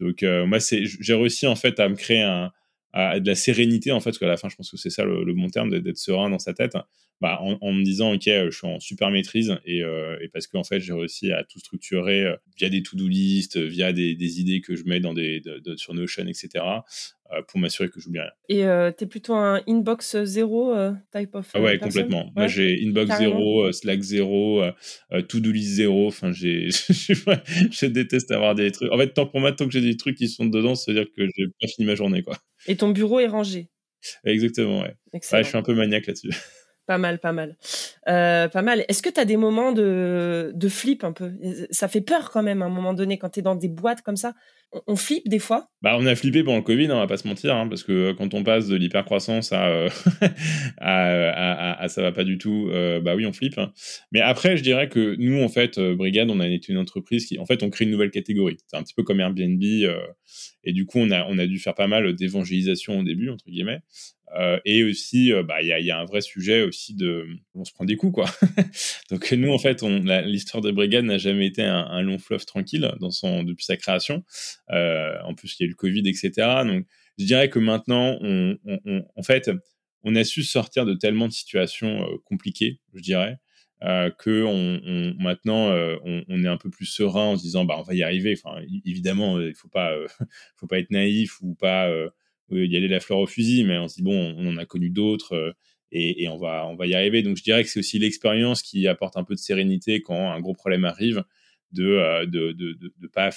Donc 0.00 0.22
euh, 0.22 0.46
moi, 0.46 0.60
c'est, 0.60 0.84
j'ai 0.84 1.14
réussi 1.14 1.46
en 1.46 1.56
fait 1.56 1.78
à 1.80 1.88
me 1.88 1.94
créer 1.94 2.22
un, 2.22 2.50
à, 2.92 3.20
de 3.20 3.26
la 3.26 3.34
sérénité 3.34 3.92
en 3.92 4.00
fait, 4.00 4.10
parce 4.10 4.18
qu'à 4.18 4.26
la 4.26 4.36
fin, 4.36 4.48
je 4.48 4.56
pense 4.56 4.70
que 4.70 4.76
c'est 4.76 4.90
ça 4.90 5.04
le, 5.04 5.32
bon 5.34 5.48
terme 5.48 5.70
d'être 5.80 5.98
serein 5.98 6.30
dans 6.30 6.38
sa 6.38 6.54
tête. 6.54 6.76
Bah, 7.22 7.38
en, 7.40 7.72
me 7.72 7.84
disant 7.84 8.14
ok, 8.14 8.24
je 8.24 8.50
suis 8.50 8.66
en 8.66 8.80
super 8.80 9.10
maîtrise 9.10 9.56
et, 9.64 9.84
euh, 9.84 10.18
et 10.20 10.26
parce 10.26 10.48
qu'en 10.48 10.64
fait, 10.64 10.80
j'ai 10.80 10.92
réussi 10.92 11.30
à 11.30 11.44
tout 11.44 11.60
structurer 11.60 12.24
euh, 12.24 12.34
via 12.58 12.68
des 12.68 12.82
to-do 12.82 13.06
list, 13.06 13.56
via 13.58 13.92
des, 13.92 14.16
des, 14.16 14.40
idées 14.40 14.60
que 14.60 14.74
je 14.74 14.82
mets 14.86 14.98
dans 14.98 15.14
des 15.14 15.40
de, 15.40 15.76
sur 15.76 15.94
Notion, 15.94 16.26
etc. 16.26 16.48
Euh, 17.30 17.40
pour 17.46 17.60
m'assurer 17.60 17.90
que 17.90 18.00
j'oublie 18.00 18.18
rien. 18.18 18.32
Et 18.48 18.62
tu 18.96 19.04
es 19.04 19.06
plutôt 19.06 19.34
un 19.34 19.62
inbox 19.68 20.24
zéro 20.24 20.74
type 21.12 21.36
of 21.36 21.48
Ah 21.54 21.60
ouais, 21.60 21.78
complètement. 21.78 22.32
Moi, 22.34 22.48
j'ai 22.48 22.84
inbox 22.84 23.16
zéro, 23.16 23.70
Slack 23.70 24.00
zéro, 24.00 24.64
to-do 25.28 25.52
list 25.52 25.74
zéro. 25.74 26.08
Enfin, 26.08 26.32
j'ai, 26.32 26.70
je 26.70 27.86
déteste 27.86 28.32
avoir 28.32 28.56
des 28.56 28.72
trucs. 28.72 28.90
En 28.90 28.98
fait, 28.98 29.14
tant 29.14 29.26
pour 29.26 29.38
moi, 29.38 29.52
tant 29.52 29.66
que 29.66 29.72
j'ai 29.72 29.80
des 29.80 29.96
trucs 29.96 30.16
qui 30.16 30.26
sont 30.26 30.46
dedans, 30.46 30.74
ça 30.74 30.90
veut 30.90 30.98
dire 30.98 31.08
que 31.16 31.24
j'ai 31.36 31.46
pas 31.60 31.68
fini 31.68 31.86
ma 31.86 31.94
journée, 31.94 32.24
quoi. 32.24 32.36
Et 32.66 32.76
ton 32.76 32.90
bureau 32.90 33.20
est 33.20 33.26
rangé 33.26 33.68
Exactement, 34.24 34.82
ouais. 34.82 34.94
je 35.14 35.42
suis 35.42 35.56
un 35.56 35.62
peu 35.62 35.74
maniaque 35.74 36.06
là-dessus. 36.06 36.30
Pas 36.86 36.98
mal, 36.98 37.20
pas 37.20 37.32
mal. 37.32 37.56
Euh, 38.08 38.48
pas 38.48 38.62
mal. 38.62 38.84
Est-ce 38.88 39.02
que 39.02 39.08
tu 39.08 39.20
as 39.20 39.24
des 39.24 39.36
moments 39.36 39.70
de, 39.70 40.50
de 40.52 40.68
flip 40.68 41.04
un 41.04 41.12
peu? 41.12 41.32
Ça 41.70 41.86
fait 41.86 42.00
peur 42.00 42.30
quand 42.30 42.42
même 42.42 42.60
à 42.60 42.64
un 42.64 42.70
moment 42.70 42.92
donné 42.92 43.18
quand 43.18 43.30
tu 43.30 43.38
es 43.38 43.42
dans 43.42 43.54
des 43.54 43.68
boîtes 43.68 44.02
comme 44.02 44.16
ça. 44.16 44.34
On, 44.86 44.96
flippe 44.96 45.28
des 45.28 45.38
fois? 45.38 45.68
Bah, 45.82 45.96
On 45.98 46.06
a 46.06 46.14
flippé 46.16 46.42
pendant 46.42 46.56
le 46.56 46.62
Covid, 46.62 46.90
on 46.90 46.96
va 46.96 47.06
pas 47.06 47.18
se 47.18 47.28
mentir, 47.28 47.54
hein, 47.54 47.68
parce 47.68 47.82
que 47.82 47.92
euh, 47.92 48.14
quand 48.14 48.32
on 48.32 48.42
passe 48.42 48.68
de 48.68 48.76
l'hypercroissance 48.76 49.52
à, 49.52 49.68
euh, 49.68 49.88
à, 50.78 51.82
à, 51.82 51.88
ça 51.88 52.00
va 52.00 52.10
pas 52.10 52.24
du 52.24 52.38
tout, 52.38 52.70
bah 53.04 53.14
oui, 53.14 53.26
on 53.26 53.34
flippe. 53.34 53.58
Hein. 53.58 53.70
Mais 54.12 54.20
après, 54.20 54.56
je 54.56 54.62
dirais 54.62 54.88
que 54.88 55.14
nous, 55.18 55.42
en 55.42 55.48
fait, 55.50 55.78
Brigade, 55.78 56.30
on 56.30 56.40
a 56.40 56.48
été 56.48 56.72
une 56.72 56.78
entreprise 56.78 57.26
qui, 57.26 57.38
en 57.38 57.44
fait, 57.44 57.62
on 57.62 57.68
crée 57.68 57.84
une 57.84 57.90
nouvelle 57.90 58.10
catégorie. 58.10 58.56
C'est 58.66 58.76
un 58.78 58.82
petit 58.82 58.94
peu 58.94 59.02
comme 59.02 59.20
Airbnb. 59.20 59.62
et 59.62 60.72
du 60.72 60.86
coup, 60.86 60.98
on 60.98 61.10
a, 61.10 61.26
on 61.28 61.38
a 61.38 61.46
dû 61.46 61.58
faire 61.58 61.74
pas 61.74 61.86
mal 61.86 62.14
d'évangélisation 62.14 62.98
au 62.98 63.02
début, 63.02 63.28
entre 63.28 63.44
guillemets. 63.44 63.82
Euh, 64.38 64.58
et 64.64 64.82
aussi, 64.84 65.32
euh, 65.32 65.42
bah, 65.42 65.60
il 65.60 65.68
y, 65.68 65.90
a, 65.90 65.98
un 65.98 66.04
vrai 66.04 66.20
sujet 66.20 66.62
aussi 66.62 66.94
de, 66.94 67.26
on 67.54 67.64
se 67.64 67.72
prend 67.72 67.84
des 67.84 67.96
coups 67.96 68.14
quoi. 68.14 68.30
Donc 69.10 69.30
nous 69.32 69.52
en 69.52 69.58
fait, 69.58 69.82
l'histoire 69.82 70.62
de 70.62 70.70
Brigade 70.70 71.04
n'a 71.04 71.18
jamais 71.18 71.46
été 71.46 71.62
un, 71.62 72.00
long 72.02 72.18
fleuve 72.18 72.46
tranquille 72.46 72.90
depuis 73.00 73.64
sa 73.64 73.76
création. 73.76 74.24
Euh, 74.70 75.14
en 75.24 75.34
plus, 75.34 75.54
il 75.58 75.62
y 75.62 75.64
a 75.64 75.66
eu 75.66 75.70
le 75.70 75.76
Covid, 75.76 76.08
etc. 76.08 76.30
Donc 76.64 76.86
je 77.18 77.26
dirais 77.26 77.50
que 77.50 77.58
maintenant, 77.58 78.16
on, 78.22 78.56
en 79.16 79.22
fait, 79.22 79.50
on 80.04 80.14
a 80.14 80.24
su 80.24 80.42
sortir 80.42 80.84
de 80.84 80.94
tellement 80.94 81.28
de 81.28 81.32
situations 81.32 82.02
euh, 82.02 82.16
compliquées, 82.24 82.80
je 82.94 83.00
dirais. 83.00 83.38
Euh, 83.84 84.10
que 84.16 85.18
maintenant 85.20 85.70
euh, 85.70 85.96
on, 86.04 86.44
est 86.44 86.48
un 86.48 86.56
peu 86.56 86.70
plus 86.70 86.86
serein 86.86 87.24
en 87.24 87.36
se 87.36 87.42
disant 87.42 87.64
bah 87.64 87.74
on 87.78 87.82
va 87.82 87.94
y 87.94 88.04
arriver. 88.04 88.36
Enfin 88.40 88.62
évidemment 88.84 89.40
il 89.40 89.56
faut 89.56 89.68
pas 89.68 89.92
faut 90.56 90.68
pas 90.68 90.78
être 90.78 90.92
naïf 90.92 91.40
ou 91.42 91.56
pas 91.56 91.90
y 92.56 92.76
aller 92.76 92.88
la 92.88 93.00
fleur 93.00 93.18
au 93.18 93.26
fusil, 93.26 93.64
mais 93.64 93.78
on 93.78 93.88
se 93.88 93.96
dit 93.96 94.02
bon, 94.02 94.34
on 94.38 94.48
en 94.48 94.56
a 94.56 94.66
connu 94.66 94.90
d'autres 94.90 95.34
euh, 95.34 95.52
et, 95.92 96.28
on 96.28 96.38
va 96.38 96.66
on 96.68 96.76
va 96.76 96.86
y 96.86 96.94
arriver. 96.94 97.22
Donc 97.22 97.36
je 97.36 97.42
dirais 97.42 97.62
que 97.62 97.68
c'est 97.68 97.78
aussi 97.78 97.98
l'expérience 97.98 98.62
qui 98.62 98.86
apporte 98.88 99.16
un 99.16 99.24
peu 99.24 99.34
de 99.34 99.40
sérénité 99.40 100.02
quand 100.02 100.32
un 100.32 100.40
gros 100.40 100.54
problème 100.54 100.84
arrive, 100.84 101.24
de 101.72 101.84
euh, 101.84 102.26
de, 102.26 102.52
de, 102.52 102.72
de, 102.74 103.06
pas 103.08 103.30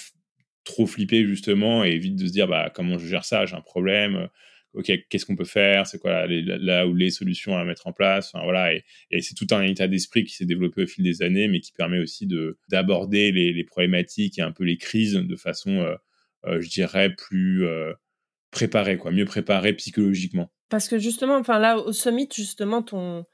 trop 0.64 0.86
flipper 0.86 1.24
justement 1.26 1.84
et 1.84 1.98
vite 1.98 2.16
de 2.16 2.26
se 2.26 2.32
dire 2.32 2.48
bah 2.48 2.70
comment 2.74 2.98
je 2.98 3.06
gère 3.06 3.24
ça, 3.24 3.46
j'ai 3.46 3.56
un 3.56 3.60
problème. 3.60 4.28
Ok, 4.74 4.92
qu'est-ce 5.08 5.24
qu'on 5.24 5.36
peut 5.36 5.44
faire? 5.44 5.86
C'est 5.86 5.98
quoi 5.98 6.26
là 6.26 6.86
où 6.86 6.94
les 6.94 7.10
solutions 7.10 7.56
à 7.56 7.64
mettre 7.64 7.86
en 7.86 7.92
place? 7.92 8.32
Voilà, 8.34 8.74
et, 8.74 8.84
c'est 9.22 9.34
tout 9.34 9.46
un 9.52 9.62
état 9.62 9.88
d'esprit 9.88 10.24
qui 10.24 10.34
s'est 10.34 10.44
développé 10.44 10.82
au 10.82 10.86
fil 10.86 11.02
des 11.02 11.22
années, 11.22 11.48
mais 11.48 11.60
qui 11.60 11.72
permet 11.72 11.98
aussi 11.98 12.26
de 12.26 12.58
d'aborder 12.68 13.32
les, 13.32 13.64
problématiques 13.64 14.38
et 14.38 14.42
un 14.42 14.52
peu 14.52 14.64
les 14.64 14.76
crises 14.76 15.14
de 15.14 15.36
façon, 15.36 15.96
euh, 16.46 16.60
je 16.60 16.68
dirais, 16.68 17.14
plus 17.14 17.66
préparé, 18.56 18.96
quoi, 18.96 19.10
mieux 19.10 19.26
préparé 19.26 19.74
psychologiquement. 19.74 20.50
Parce 20.70 20.88
que 20.88 20.98
justement, 20.98 21.36
enfin 21.36 21.58
là, 21.58 21.76
au 21.76 21.92
summit, 21.92 22.28
justement, 22.32 22.82
ton, 22.82 23.26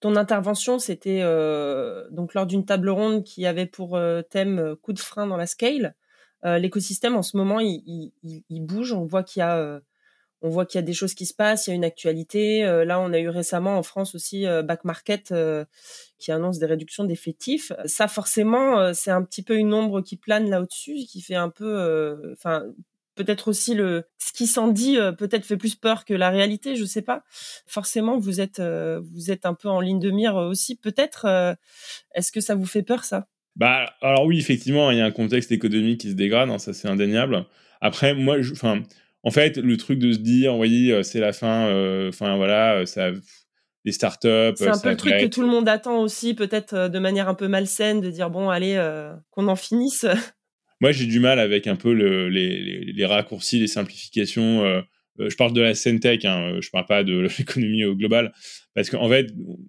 ton 0.00 0.16
intervention, 0.16 0.78
c'était 0.78 1.20
euh, 1.22 2.08
donc 2.10 2.32
lors 2.32 2.46
d'une 2.46 2.64
table 2.64 2.88
ronde 2.88 3.22
qui 3.22 3.44
avait 3.44 3.66
pour 3.66 3.96
euh, 3.96 4.22
thème 4.22 4.58
euh, 4.58 4.74
coup 4.74 4.94
de 4.94 4.98
frein 4.98 5.26
dans 5.26 5.36
la 5.36 5.46
scale. 5.46 5.94
L'écosystème 6.42 7.16
en 7.16 7.22
ce 7.22 7.36
moment, 7.36 7.60
il, 7.60 8.12
il, 8.22 8.60
bouge. 8.60 8.94
On 8.94 9.04
voit 9.04 9.22
qu'il 9.22 9.40
y 9.40 9.42
a, 9.42 9.78
on 10.40 10.48
voit 10.48 10.64
qu'il 10.64 10.78
y 10.78 10.82
a 10.82 10.86
des 10.86 10.94
choses 10.94 11.12
qui 11.12 11.26
se 11.26 11.34
passent. 11.34 11.66
Il 11.66 11.70
y 11.70 11.72
a 11.74 11.76
une 11.76 11.84
actualité. 11.84 12.62
là, 12.86 12.98
on 12.98 13.12
a 13.12 13.18
eu 13.18 13.28
récemment 13.28 13.76
en 13.76 13.82
France 13.82 14.14
aussi 14.14 14.46
Back 14.64 14.86
Market 14.86 15.34
qui 16.18 16.32
annonce 16.32 16.58
des 16.58 16.64
réductions 16.64 17.04
d'effectifs. 17.04 17.72
Ça, 17.84 18.08
forcément, 18.08 18.94
c'est 18.94 19.10
un 19.10 19.22
petit 19.22 19.42
peu 19.42 19.54
une 19.54 19.74
ombre 19.74 20.00
qui 20.00 20.16
plane 20.16 20.48
là 20.48 20.62
au-dessus, 20.62 21.04
qui 21.06 21.20
fait 21.20 21.34
un 21.34 21.50
peu, 21.50 22.32
enfin, 22.32 22.64
peut-être 23.14 23.48
aussi 23.48 23.74
le 23.74 24.04
ce 24.18 24.32
qui 24.32 24.46
s'en 24.46 24.68
dit 24.68 24.96
euh, 24.96 25.12
peut-être 25.12 25.44
fait 25.44 25.56
plus 25.56 25.74
peur 25.74 26.04
que 26.04 26.14
la 26.14 26.30
réalité, 26.30 26.76
je 26.76 26.84
sais 26.84 27.02
pas. 27.02 27.24
Forcément, 27.66 28.18
vous 28.18 28.40
êtes 28.40 28.60
euh, 28.60 29.00
vous 29.12 29.30
êtes 29.30 29.46
un 29.46 29.54
peu 29.54 29.68
en 29.68 29.80
ligne 29.80 30.00
de 30.00 30.10
mire 30.10 30.36
aussi. 30.36 30.76
Peut-être. 30.76 31.24
Euh, 31.26 31.54
est-ce 32.14 32.32
que 32.32 32.40
ça 32.40 32.54
vous 32.54 32.66
fait 32.66 32.82
peur 32.82 33.04
ça? 33.04 33.28
Bah 33.56 33.92
alors 34.00 34.26
oui, 34.26 34.38
effectivement, 34.38 34.90
il 34.90 34.98
y 34.98 35.00
a 35.00 35.06
un 35.06 35.10
contexte 35.10 35.52
économique 35.52 36.00
qui 36.00 36.10
se 36.10 36.14
dégrade, 36.14 36.50
hein, 36.50 36.58
ça 36.58 36.72
c'est 36.72 36.88
indéniable. 36.88 37.44
Après, 37.80 38.14
moi, 38.14 38.36
enfin, 38.52 38.82
en 39.22 39.30
fait, 39.30 39.56
le 39.56 39.76
truc 39.76 39.98
de 39.98 40.12
se 40.12 40.18
dire, 40.18 40.54
voyez, 40.54 41.02
c'est 41.02 41.20
la 41.20 41.32
fin, 41.32 41.66
enfin 42.08 42.36
voilà, 42.36 42.86
ça 42.86 43.10
les 43.84 43.92
startups. 43.92 44.52
C'est 44.56 44.68
un 44.68 44.78
peu 44.78 44.90
le 44.90 44.96
truc 44.96 45.14
que 45.18 45.26
tout 45.26 45.40
le 45.40 45.48
monde 45.48 45.68
attend 45.68 46.00
aussi, 46.00 46.34
peut-être 46.34 46.88
de 46.88 46.98
manière 46.98 47.28
un 47.28 47.34
peu 47.34 47.48
malsaine, 47.48 48.00
de 48.00 48.10
dire 48.10 48.30
bon, 48.30 48.50
allez, 48.50 48.78
qu'on 49.30 49.48
en 49.48 49.56
finisse. 49.56 50.06
Moi, 50.80 50.92
j'ai 50.92 51.06
du 51.06 51.20
mal 51.20 51.38
avec 51.38 51.66
un 51.66 51.76
peu 51.76 51.92
le, 51.92 52.28
les, 52.28 53.04
raccourcis, 53.04 53.58
les 53.58 53.66
simplifications. 53.66 54.64
Euh, 54.64 54.80
euh, 55.18 55.28
je 55.28 55.36
parle 55.36 55.52
de 55.52 55.60
la 55.60 55.74
scène 55.74 56.00
tech, 56.00 56.24
hein, 56.24 56.58
je 56.60 56.70
parle 56.70 56.86
pas 56.86 57.04
de 57.04 57.18
l'économie 57.38 57.84
au 57.84 57.94
global, 57.94 58.32
parce 58.74 58.90
qu'en 58.90 59.08
fait, 59.08 59.26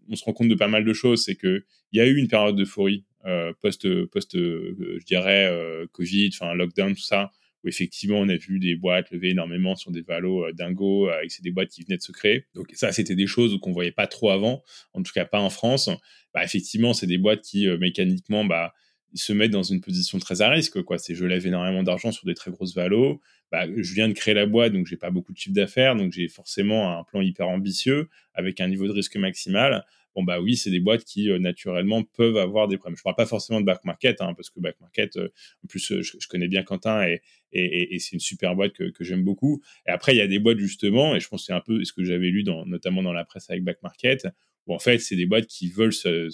on 0.07 0.15
se 0.15 0.23
rend 0.23 0.33
compte 0.33 0.49
de 0.49 0.55
pas 0.55 0.67
mal 0.67 0.85
de 0.85 0.93
choses. 0.93 1.25
C'est 1.25 1.35
que 1.35 1.65
il 1.91 1.97
y 1.97 2.01
a 2.01 2.07
eu 2.07 2.15
une 2.15 2.27
période 2.27 2.55
d'euphorie 2.55 3.05
euh, 3.25 3.53
post, 3.61 3.87
post, 4.05 4.35
euh, 4.35 4.75
je 4.99 5.05
dirais, 5.05 5.47
euh, 5.51 5.85
Covid, 5.91 6.29
enfin 6.33 6.53
lockdown, 6.53 6.95
tout 6.95 7.01
ça, 7.01 7.31
où 7.63 7.67
effectivement 7.67 8.19
on 8.19 8.29
a 8.29 8.35
vu 8.35 8.59
des 8.59 8.75
boîtes 8.75 9.11
lever 9.11 9.29
énormément 9.29 9.75
sur 9.75 9.91
des 9.91 10.01
valos 10.01 10.45
euh, 10.45 10.53
dingo, 10.53 11.07
avec 11.09 11.31
c'est 11.31 11.43
des 11.43 11.51
boîtes 11.51 11.69
qui 11.69 11.83
venaient 11.83 11.97
de 11.97 12.01
se 12.01 12.11
créer. 12.11 12.45
Donc 12.55 12.69
ça, 12.73 12.91
c'était 12.91 13.15
des 13.15 13.27
choses 13.27 13.59
qu'on 13.61 13.71
voyait 13.71 13.91
pas 13.91 14.07
trop 14.07 14.29
avant, 14.29 14.63
en 14.93 15.03
tout 15.03 15.11
cas 15.13 15.25
pas 15.25 15.39
en 15.39 15.49
France. 15.49 15.89
Bah, 16.33 16.43
effectivement, 16.43 16.93
c'est 16.93 17.07
des 17.07 17.17
boîtes 17.17 17.41
qui 17.41 17.67
mécaniquement, 17.79 18.45
bah 18.45 18.73
se 19.13 19.33
mettent 19.33 19.51
dans 19.51 19.63
une 19.63 19.81
position 19.81 20.19
très 20.19 20.41
à 20.41 20.49
risque. 20.49 20.81
Quoi. 20.81 20.97
C'est 20.97 21.15
je 21.15 21.25
lève 21.25 21.45
énormément 21.45 21.83
d'argent 21.83 22.11
sur 22.11 22.25
des 22.25 22.33
très 22.33 22.51
grosses 22.51 22.75
valos. 22.75 23.21
Bah, 23.51 23.65
je 23.75 23.93
viens 23.93 24.07
de 24.07 24.13
créer 24.13 24.33
la 24.33 24.45
boîte, 24.45 24.73
donc 24.73 24.87
j'ai 24.87 24.97
pas 24.97 25.09
beaucoup 25.11 25.33
de 25.33 25.37
chiffre 25.37 25.53
d'affaires, 25.53 25.95
donc 25.95 26.13
j'ai 26.13 26.29
forcément 26.29 26.97
un 26.97 27.03
plan 27.03 27.21
hyper 27.21 27.49
ambitieux 27.49 28.07
avec 28.33 28.61
un 28.61 28.67
niveau 28.67 28.87
de 28.87 28.93
risque 28.93 29.17
maximal. 29.17 29.85
Bon 30.15 30.23
bah 30.23 30.41
oui, 30.41 30.57
c'est 30.57 30.71
des 30.71 30.81
boîtes 30.81 31.05
qui 31.05 31.29
euh, 31.29 31.39
naturellement 31.39 32.03
peuvent 32.03 32.37
avoir 32.37 32.67
des 32.67 32.77
problèmes. 32.77 32.97
Je 32.97 33.03
parle 33.03 33.15
pas 33.15 33.25
forcément 33.25 33.61
de 33.61 33.65
back 33.65 33.83
market, 33.85 34.21
hein, 34.21 34.33
parce 34.33 34.49
que 34.49 34.59
back 34.59 34.79
market, 34.81 35.15
euh, 35.15 35.29
en 35.63 35.67
plus 35.67 35.91
euh, 35.91 36.01
je, 36.01 36.27
connais 36.27 36.49
bien 36.49 36.63
Quentin 36.63 37.03
et, 37.03 37.21
et, 37.53 37.99
c'est 37.99 38.13
une 38.13 38.19
super 38.19 38.55
boîte 38.55 38.73
que, 38.73 38.89
que 38.89 39.03
j'aime 39.03 39.23
beaucoup. 39.23 39.61
Et 39.87 39.91
après 39.91 40.13
il 40.13 40.17
y 40.17 40.21
a 40.21 40.27
des 40.27 40.39
boîtes 40.39 40.57
justement, 40.57 41.15
et 41.15 41.19
je 41.19 41.27
pense 41.29 41.41
que 41.41 41.45
c'est 41.47 41.53
un 41.53 41.61
peu 41.61 41.83
ce 41.83 41.93
que 41.93 42.03
j'avais 42.03 42.29
lu 42.29 42.43
dans, 42.43 42.65
notamment 42.65 43.03
dans 43.03 43.13
la 43.13 43.23
presse 43.23 43.49
avec 43.49 43.63
back 43.63 43.81
market, 43.83 44.27
où 44.67 44.73
en 44.73 44.79
fait 44.79 44.99
c'est 44.99 45.15
des 45.15 45.25
boîtes 45.25 45.47
qui 45.47 45.69
veulent 45.69 45.93
se 45.93 46.29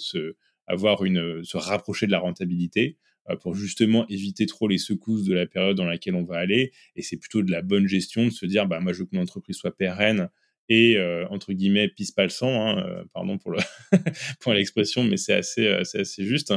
avoir 0.68 1.04
une, 1.04 1.44
se 1.44 1.56
rapprocher 1.56 2.06
de 2.06 2.12
la 2.12 2.18
rentabilité 2.18 2.96
euh, 3.30 3.36
pour 3.36 3.54
justement 3.54 4.06
éviter 4.08 4.46
trop 4.46 4.68
les 4.68 4.78
secousses 4.78 5.24
de 5.24 5.34
la 5.34 5.46
période 5.46 5.76
dans 5.76 5.84
laquelle 5.84 6.14
on 6.14 6.24
va 6.24 6.36
aller. 6.36 6.72
Et 6.96 7.02
c'est 7.02 7.16
plutôt 7.16 7.42
de 7.42 7.50
la 7.50 7.62
bonne 7.62 7.86
gestion 7.86 8.24
de 8.24 8.30
se 8.30 8.46
dire, 8.46 8.66
bah, 8.66 8.80
moi, 8.80 8.92
je 8.92 9.00
veux 9.00 9.04
que 9.06 9.16
mon 9.16 9.22
entreprise 9.22 9.56
soit 9.56 9.76
pérenne 9.76 10.28
et, 10.68 10.96
euh, 10.96 11.26
entre 11.30 11.52
guillemets, 11.52 11.88
pisse 11.88 12.10
pas 12.10 12.24
le 12.24 12.28
sang, 12.28 12.68
hein, 12.68 12.84
euh, 12.86 13.04
pardon 13.14 13.38
pour, 13.38 13.50
le 13.50 13.58
pour 14.40 14.52
l'expression, 14.52 15.02
mais 15.02 15.16
c'est 15.16 15.34
assez, 15.34 15.66
assez 15.66 16.24
juste. 16.24 16.52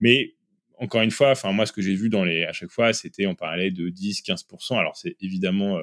Mais 0.00 0.34
encore 0.78 1.02
une 1.02 1.10
fois, 1.10 1.30
enfin, 1.30 1.52
moi, 1.52 1.66
ce 1.66 1.72
que 1.72 1.82
j'ai 1.82 1.94
vu 1.94 2.08
dans 2.08 2.24
les, 2.24 2.44
à 2.44 2.52
chaque 2.52 2.70
fois, 2.70 2.92
c'était, 2.92 3.26
on 3.26 3.34
parlait 3.34 3.70
de 3.70 3.90
10, 3.90 4.22
15%. 4.22 4.78
Alors, 4.78 4.96
c'est 4.96 5.16
évidemment, 5.20 5.78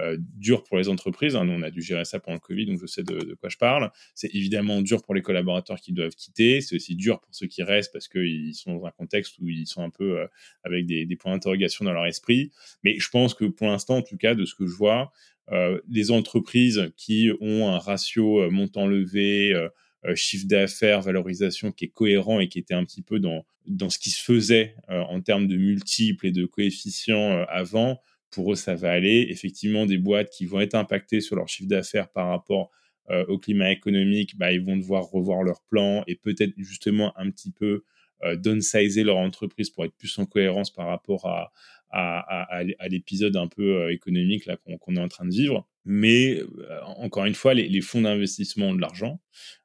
euh, 0.00 0.16
dur 0.36 0.62
pour 0.62 0.76
les 0.76 0.88
entreprises. 0.88 1.34
Hein. 1.34 1.44
Nous, 1.44 1.52
on 1.52 1.62
a 1.62 1.70
dû 1.70 1.82
gérer 1.82 2.04
ça 2.04 2.20
pendant 2.20 2.36
le 2.36 2.40
Covid, 2.40 2.66
donc 2.66 2.78
je 2.80 2.86
sais 2.86 3.02
de, 3.02 3.34
quoi 3.34 3.48
je 3.48 3.56
parle. 3.56 3.90
C'est 4.14 4.32
évidemment 4.32 4.80
dur 4.80 5.02
pour 5.02 5.14
les 5.14 5.22
collaborateurs 5.22 5.80
qui 5.80 5.92
doivent 5.92 6.14
quitter. 6.14 6.60
C'est 6.60 6.76
aussi 6.76 6.94
dur 6.94 7.20
pour 7.20 7.34
ceux 7.34 7.48
qui 7.48 7.64
restent 7.64 7.92
parce 7.92 8.06
qu'ils 8.06 8.54
sont 8.54 8.76
dans 8.76 8.86
un 8.86 8.92
contexte 8.92 9.38
où 9.40 9.48
ils 9.48 9.66
sont 9.66 9.82
un 9.82 9.90
peu 9.90 10.20
euh, 10.20 10.26
avec 10.62 10.86
des, 10.86 11.06
points 11.16 11.32
d'interrogation 11.32 11.84
dans 11.84 11.92
leur 11.92 12.06
esprit. 12.06 12.52
Mais 12.84 12.98
je 12.98 13.08
pense 13.10 13.34
que 13.34 13.44
pour 13.44 13.66
l'instant, 13.66 13.96
en 13.96 14.02
tout 14.02 14.16
cas, 14.16 14.34
de 14.34 14.44
ce 14.44 14.54
que 14.54 14.66
je 14.66 14.74
vois, 14.74 15.10
euh, 15.50 15.80
les 15.88 16.12
entreprises 16.12 16.92
qui 16.96 17.32
ont 17.40 17.68
un 17.68 17.78
ratio 17.78 18.48
montant 18.50 18.86
levé, 18.86 19.52
chiffre 20.14 20.46
d'affaires, 20.46 21.00
valorisation 21.00 21.72
qui 21.72 21.86
est 21.86 21.88
cohérent 21.88 22.38
et 22.38 22.48
qui 22.48 22.60
était 22.60 22.74
un 22.74 22.84
petit 22.84 23.02
peu 23.02 23.18
dans, 23.18 23.44
dans 23.66 23.90
ce 23.90 23.98
qui 23.98 24.10
se 24.10 24.22
faisait 24.22 24.76
en 24.88 25.20
termes 25.20 25.48
de 25.48 25.56
multiples 25.56 26.26
et 26.28 26.30
de 26.30 26.44
coefficients 26.46 27.44
avant, 27.48 28.00
pour 28.30 28.52
eux, 28.52 28.56
ça 28.56 28.74
va 28.74 28.92
aller. 28.92 29.26
Effectivement, 29.30 29.86
des 29.86 29.98
boîtes 29.98 30.30
qui 30.30 30.46
vont 30.46 30.60
être 30.60 30.74
impactées 30.74 31.20
sur 31.20 31.36
leur 31.36 31.48
chiffre 31.48 31.68
d'affaires 31.68 32.10
par 32.10 32.28
rapport 32.28 32.70
euh, 33.10 33.24
au 33.26 33.38
climat 33.38 33.70
économique, 33.70 34.36
bah, 34.36 34.52
ils 34.52 34.62
vont 34.62 34.76
devoir 34.76 35.04
revoir 35.04 35.42
leur 35.42 35.62
plan 35.70 36.04
et 36.06 36.16
peut-être 36.16 36.52
justement 36.58 37.12
un 37.18 37.30
petit 37.30 37.50
peu 37.50 37.84
euh, 38.24 38.36
downsizer 38.36 39.04
leur 39.04 39.16
entreprise 39.16 39.70
pour 39.70 39.84
être 39.84 39.96
plus 39.96 40.18
en 40.18 40.26
cohérence 40.26 40.70
par 40.72 40.88
rapport 40.88 41.26
à, 41.26 41.52
à, 41.90 42.88
l'épisode 42.88 43.36
un 43.36 43.48
peu 43.48 43.82
euh, 43.82 43.92
économique 43.92 44.46
là 44.46 44.56
qu'on 44.56 44.96
est 44.96 45.00
en 45.00 45.08
train 45.08 45.24
de 45.24 45.30
vivre. 45.30 45.66
Mais 45.84 46.38
euh, 46.38 46.80
encore 46.82 47.24
une 47.24 47.34
fois, 47.34 47.54
les, 47.54 47.68
les 47.68 47.80
fonds 47.80 48.02
d'investissement 48.02 48.68
ont 48.68 48.74
de 48.74 48.80
l'argent. 48.80 49.20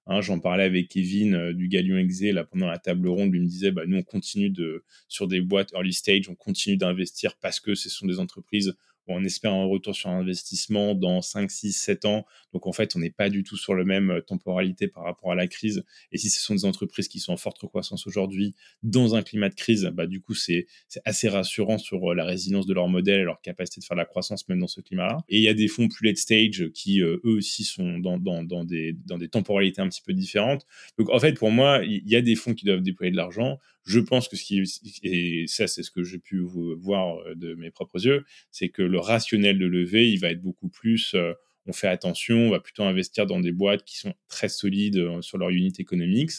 Hein, 0.05 0.21
J'en 0.21 0.39
parlais 0.39 0.63
avec 0.63 0.89
Kevin 0.89 1.33
euh, 1.33 1.53
du 1.53 1.67
Galion 1.67 1.97
Exé 1.97 2.31
là 2.31 2.43
pendant 2.43 2.67
la 2.67 2.77
table 2.77 3.07
ronde. 3.07 3.31
Lui 3.31 3.39
me 3.39 3.45
disait, 3.45 3.71
bah, 3.71 3.83
nous 3.85 3.97
on 3.97 4.03
continue 4.03 4.49
de 4.49 4.83
sur 5.07 5.27
des 5.27 5.41
boîtes 5.41 5.73
early 5.73 5.93
stage, 5.93 6.29
on 6.29 6.35
continue 6.35 6.77
d'investir 6.77 7.35
parce 7.41 7.59
que 7.59 7.75
ce 7.75 7.89
sont 7.89 8.05
des 8.05 8.19
entreprises 8.19 8.75
on 9.07 9.23
espère 9.23 9.53
un 9.53 9.65
retour 9.65 9.95
sur 9.95 10.09
investissement 10.09 10.95
dans 10.95 11.21
5, 11.21 11.49
6, 11.51 11.73
7 11.73 12.05
ans. 12.05 12.25
Donc 12.53 12.67
en 12.67 12.71
fait, 12.71 12.95
on 12.95 12.99
n'est 12.99 13.09
pas 13.09 13.29
du 13.29 13.43
tout 13.43 13.57
sur 13.57 13.73
le 13.73 13.83
même 13.83 14.11
euh, 14.11 14.21
temporalité 14.21 14.87
par 14.87 15.03
rapport 15.03 15.31
à 15.31 15.35
la 15.35 15.47
crise. 15.47 15.83
Et 16.11 16.17
si 16.17 16.29
ce 16.29 16.41
sont 16.41 16.55
des 16.55 16.65
entreprises 16.65 17.07
qui 17.07 17.19
sont 17.19 17.33
en 17.33 17.37
forte 17.37 17.65
croissance 17.67 18.07
aujourd'hui 18.07 18.55
dans 18.83 19.15
un 19.15 19.21
climat 19.23 19.49
de 19.49 19.55
crise, 19.55 19.89
bah, 19.93 20.07
du 20.07 20.21
coup, 20.21 20.33
c'est 20.33 20.67
assez 21.05 21.27
rassurant 21.27 21.77
sur 21.77 22.11
euh, 22.11 22.15
la 22.15 22.25
résilience 22.25 22.65
de 22.65 22.73
leur 22.73 22.87
modèle 22.87 23.21
et 23.21 23.23
leur 23.23 23.41
capacité 23.41 23.81
de 23.81 23.85
faire 23.85 23.97
la 23.97 24.05
croissance 24.05 24.47
même 24.47 24.59
dans 24.59 24.67
ce 24.67 24.81
climat-là. 24.81 25.17
Et 25.29 25.37
il 25.37 25.43
y 25.43 25.49
a 25.49 25.53
des 25.53 25.67
fonds 25.67 25.87
plus 25.87 26.07
late 26.07 26.17
stage 26.17 26.69
qui, 26.73 27.01
euh, 27.01 27.19
eux 27.25 27.37
aussi, 27.37 27.63
sont 27.63 27.99
dans, 27.99 28.17
des, 28.63 28.93
dans 29.05 29.17
des 29.17 29.29
temporalités 29.29 29.81
un 29.81 29.89
petit 29.89 30.01
peu 30.01 30.13
différentes. 30.13 30.65
Donc 30.97 31.09
en 31.09 31.19
fait, 31.19 31.33
pour 31.33 31.51
moi, 31.51 31.81
il 31.83 32.07
y 32.07 32.15
a 32.15 32.21
des 32.21 32.35
fonds 32.35 32.53
qui 32.53 32.65
doivent 32.65 32.81
déployer 32.81 33.11
de 33.11 33.17
l'argent. 33.17 33.59
Je 33.85 33.99
pense 33.99 34.27
que 34.27 34.35
ce 34.35 34.43
qui, 34.43 34.63
et 35.03 35.45
ça, 35.47 35.67
c'est 35.67 35.83
ce 35.83 35.91
que 35.91 36.03
j'ai 36.03 36.19
pu 36.19 36.39
voir 36.39 37.17
de 37.35 37.53
mes 37.55 37.69
propres 37.71 38.05
yeux, 38.05 38.25
c'est 38.51 38.69
que 38.69 38.81
le 38.81 38.99
rationnel 38.99 39.59
de 39.59 39.65
levée, 39.65 40.09
il 40.09 40.19
va 40.19 40.29
être 40.29 40.41
beaucoup 40.41 40.69
plus, 40.69 41.13
euh, 41.15 41.33
on 41.65 41.73
fait 41.73 41.87
attention, 41.87 42.37
on 42.37 42.49
va 42.51 42.59
plutôt 42.59 42.83
investir 42.83 43.25
dans 43.25 43.39
des 43.39 43.51
boîtes 43.51 43.83
qui 43.83 43.97
sont 43.97 44.13
très 44.27 44.49
solides 44.49 44.97
euh, 44.97 45.21
sur 45.21 45.37
leur 45.37 45.49
unit 45.49 45.73
economics, 45.79 46.31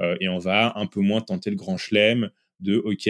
euh, 0.00 0.16
et 0.20 0.28
on 0.28 0.38
va 0.38 0.72
un 0.76 0.86
peu 0.86 1.00
moins 1.00 1.20
tenter 1.20 1.50
le 1.50 1.56
grand 1.56 1.76
chelem 1.76 2.30
de, 2.60 2.76
OK, 2.76 3.08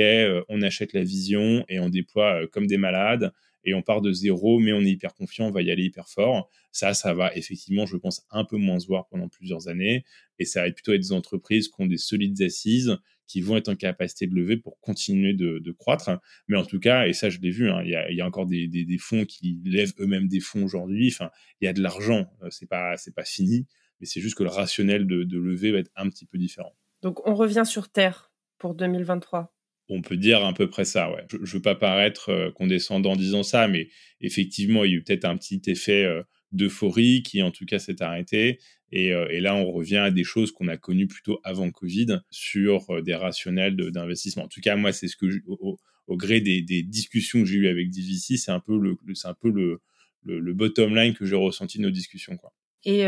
on 0.48 0.62
achète 0.62 0.92
la 0.92 1.02
vision 1.02 1.64
et 1.68 1.80
on 1.80 1.88
déploie 1.88 2.46
comme 2.48 2.66
des 2.68 2.76
malades, 2.76 3.32
et 3.64 3.75
on 3.75 3.83
part 3.83 4.01
de 4.01 4.12
zéro, 4.12 4.59
mais 4.59 4.73
on 4.73 4.81
est 4.81 4.90
hyper 4.90 5.14
confiant, 5.14 5.46
on 5.46 5.51
va 5.51 5.62
y 5.62 5.70
aller 5.70 5.85
hyper 5.85 6.09
fort. 6.09 6.49
Ça, 6.73 6.94
ça 6.94 7.14
va 7.14 7.35
effectivement, 7.37 7.87
je 7.87 7.96
pense, 7.96 8.27
un 8.31 8.44
peu 8.44 8.57
moins 8.57 8.79
se 8.79 8.87
voir 8.87 9.09
pendant 9.09 9.29
plusieurs 9.29 9.68
années. 9.68 10.05
Et 10.38 10.44
ça 10.44 10.62
va 10.62 10.70
plutôt 10.70 10.92
être 10.92 11.01
des 11.01 11.12
entreprises 11.12 11.68
qui 11.68 11.75
ont 11.79 11.87
des 11.87 11.99
solides 11.99 12.40
assises, 12.42 12.96
qui 13.27 13.42
vont 13.42 13.57
être 13.57 13.68
en 13.68 13.77
capacité 13.77 14.27
de 14.27 14.35
lever 14.35 14.57
pour 14.57 14.81
continuer 14.81 15.35
de, 15.35 15.73
croître. 15.73 16.11
Mais 16.49 16.57
en 16.57 16.64
tout 16.64 16.81
cas, 16.81 17.07
et 17.07 17.12
ça, 17.12 17.29
je 17.29 17.38
l'ai 17.38 17.51
vu, 17.51 17.70
hein, 17.70 17.83
il, 17.85 17.90
y 17.90 18.20
a, 18.20 18.27
encore 18.27 18.46
des, 18.46 18.99
fonds 18.99 19.25
qui 19.25 19.61
lèvent 19.64 19.92
eux-mêmes 20.01 20.29
des 20.29 20.40
fonds 20.40 20.64
aujourd'hui. 20.64 21.09
Enfin, 21.12 21.31
il 21.61 21.66
y 21.66 21.68
a 21.68 21.73
de 21.73 21.83
l'argent, 21.83 22.27
euh, 22.42 22.49
c'est 22.51 22.68
pas, 22.68 22.96
c'est 22.96 23.14
pas 23.14 23.25
fini, 23.25 23.66
mais 24.01 24.07
c'est 24.07 24.20
juste 24.20 24.37
que 24.37 24.42
le 24.42 24.49
rationnel 24.49 25.07
de, 25.07 25.25
de 25.25 25.38
lever 25.38 25.70
va 25.70 25.79
être 25.79 25.92
un 25.96 26.09
petit 26.09 26.25
peu 26.25 26.38
différent. 26.38 26.75
Donc, 27.03 27.27
on 27.27 27.35
revient 27.35 27.64
sur 27.64 27.88
Terre 27.90 28.33
pour 28.59 28.75
2023 28.75 29.55
on 29.90 30.03
peut 30.03 30.16
dire 30.16 30.44
à 30.44 30.55
peu 30.55 30.70
près 30.70 30.85
ça, 30.85 31.11
ouais. 31.11 31.26
Je, 31.31 31.37
ne 31.37 31.46
veux 31.46 31.61
pas 31.61 31.74
paraître 31.74 32.31
euh, 32.31 32.50
condescendant 32.50 33.12
en 33.12 33.16
disant 33.16 33.42
ça, 33.42 33.68
mais 33.68 33.88
effectivement, 34.20 34.85
il 34.85 34.92
y 34.92 34.94
a 34.94 34.96
eu 34.98 35.03
peut-être 35.03 35.24
un 35.24 35.37
petit 35.37 35.61
effet 35.66 36.05
euh, 36.05 36.22
d'euphorie 36.53 37.22
qui, 37.22 37.42
en 37.42 37.50
tout 37.50 37.66
cas, 37.66 37.79
s'est 37.79 38.00
arrêté. 38.00 38.61
Euh, 38.94 39.29
et, 39.29 39.40
là, 39.40 39.55
on 39.57 39.70
revient 39.70 39.98
à 39.98 40.11
des 40.11 40.24
choses 40.24 40.53
qu'on 40.53 40.68
a 40.68 40.76
connues 40.76 41.09
plutôt 41.09 41.40
avant 41.44 41.70
Covid 41.70 42.20
sur 42.31 43.03
des 43.03 43.14
rationnels 43.14 43.76
d'investissement. 43.76 44.44
En 44.44 44.48
tout 44.48 44.61
cas, 44.61 44.76
moi, 44.76 44.92
c'est 44.92 45.09
ce 45.09 45.16
que, 45.16 45.26
au, 45.46 45.79
gré 46.16 46.40
des, 46.40 46.62
discussions 46.83 47.40
que 47.40 47.46
j'ai 47.46 47.57
eues 47.57 47.68
avec 47.68 47.90
DVC, 47.90 48.37
c'est 48.37 48.50
un 48.50 48.61
peu 48.61 48.79
le, 48.79 48.96
c'est 49.14 49.29
un 49.29 49.35
peu 49.35 49.50
le, 49.50 50.53
bottom 50.55 50.94
line 50.94 51.14
que 51.14 51.24
j'ai 51.24 51.37
ressenti 51.37 51.79
de 51.79 51.85
nos 51.85 51.90
discussions. 51.90 52.37
Et 52.85 53.05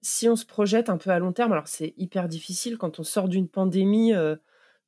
si 0.00 0.28
on 0.28 0.36
se 0.36 0.46
projette 0.46 0.88
un 0.88 0.96
peu 0.96 1.10
à 1.10 1.18
long 1.18 1.32
terme, 1.32 1.52
alors 1.52 1.66
c'est 1.66 1.92
hyper 1.96 2.28
difficile 2.28 2.78
quand 2.78 3.00
on 3.00 3.02
sort 3.02 3.28
d'une 3.28 3.48
pandémie 3.48 4.12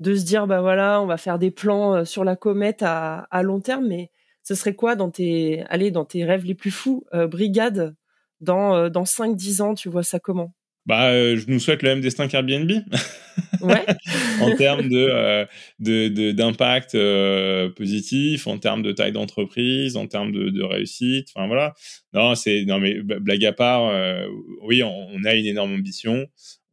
de 0.02 0.14
se 0.16 0.24
dire 0.24 0.46
bah 0.46 0.60
voilà 0.60 1.00
on 1.00 1.06
va 1.06 1.16
faire 1.16 1.38
des 1.38 1.50
plans 1.50 1.94
euh, 1.94 2.04
sur 2.04 2.24
la 2.24 2.36
comète 2.36 2.82
à, 2.82 3.26
long 3.42 3.60
terme 3.60 3.86
mais 3.88 4.10
ce 4.42 4.54
serait 4.54 4.74
quoi 4.74 4.96
dans 4.96 5.10
tes 5.10 5.62
allez 5.68 5.90
dans 5.90 6.04
tes 6.04 6.24
rêves 6.24 6.44
les 6.44 6.54
plus 6.54 6.72
fous 6.72 7.04
euh, 7.14 7.26
brigade 7.26 7.94
dans 8.40 8.74
euh, 8.74 8.88
dans 8.90 9.04
5 9.04 9.36
10 9.36 9.60
ans 9.60 9.74
tu 9.74 9.88
vois 9.88 10.02
ça 10.02 10.18
comment? 10.18 10.52
Bah 10.84 11.12
je 11.36 11.44
nous 11.46 11.60
souhaite 11.60 11.82
le 11.82 11.90
même 11.90 12.00
destin 12.00 12.28
qu'Airbnb. 12.28 12.70
Ouais. 13.62 13.86
En 14.42 14.54
termes 14.56 14.88
de 14.90 16.32
d'impact 16.32 16.92
positif 17.76 18.46
en 18.46 18.58
termes 18.58 18.82
de 18.82 18.92
taille 18.92 19.12
d'entreprise 19.12 19.96
en 19.96 20.06
termes 20.06 20.32
de, 20.32 20.62
réussite 20.62 21.28
enfin 21.34 21.46
voilà. 21.46 21.72
Non 22.12 22.34
c'est 22.34 22.64
non 22.66 22.78
mais 22.78 23.00
blague 23.00 23.44
à 23.44 23.52
part 23.52 23.90
oui 24.64 24.82
on, 24.82 25.24
a 25.24 25.34
une 25.34 25.46
énorme 25.46 25.74
ambition 25.74 26.26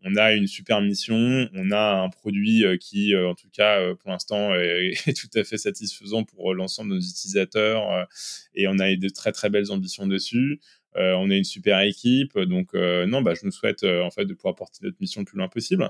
on 0.04 0.16
a 0.16 0.34
une 0.34 0.48
super 0.48 0.82
mission, 0.82 1.50
on 1.54 1.72
a 1.72 2.02
un 2.02 2.10
produit 2.10 2.66
euh, 2.66 2.78
qui, 2.78 3.14
euh, 3.14 3.30
en 3.30 3.36
tout 3.36 3.50
cas, 3.52 3.82
euh, 3.82 3.96
pour 3.96 4.10
l'instant, 4.12 4.54
est, 4.56 5.14
tout 5.14 5.30
à 5.36 5.44
fait 5.44 5.58
satisfaisant 5.58 6.24
pour 6.24 6.54
l'ensemble 6.54 6.92
de 6.92 6.96
nos 6.96 7.02
utilisateurs 7.02 8.08
et 8.56 8.68
on 8.68 8.80
a 8.80 8.96
de 8.96 9.10
très 9.10 9.32
très 9.32 9.50
belles 9.50 9.72
ambitions 9.72 10.08
dessus. 10.08 10.60
on 10.96 11.30
a 11.30 11.36
une 11.36 11.44
super 11.44 11.80
équipe, 11.82 12.38
donc 12.40 12.74
non, 12.74 13.22
bah, 13.22 13.34
je 13.34 13.46
nous 13.46 13.52
souhaite 13.52 13.84
en 13.84 14.12
fait 14.12 14.26
de 14.26 14.34
pouvoir 14.34 14.56
porter 14.56 14.80
notre 14.84 14.98
mission 15.00 15.22
le 15.22 15.26
plus 15.26 15.38
loin 15.38 15.48
possible. 15.48 15.90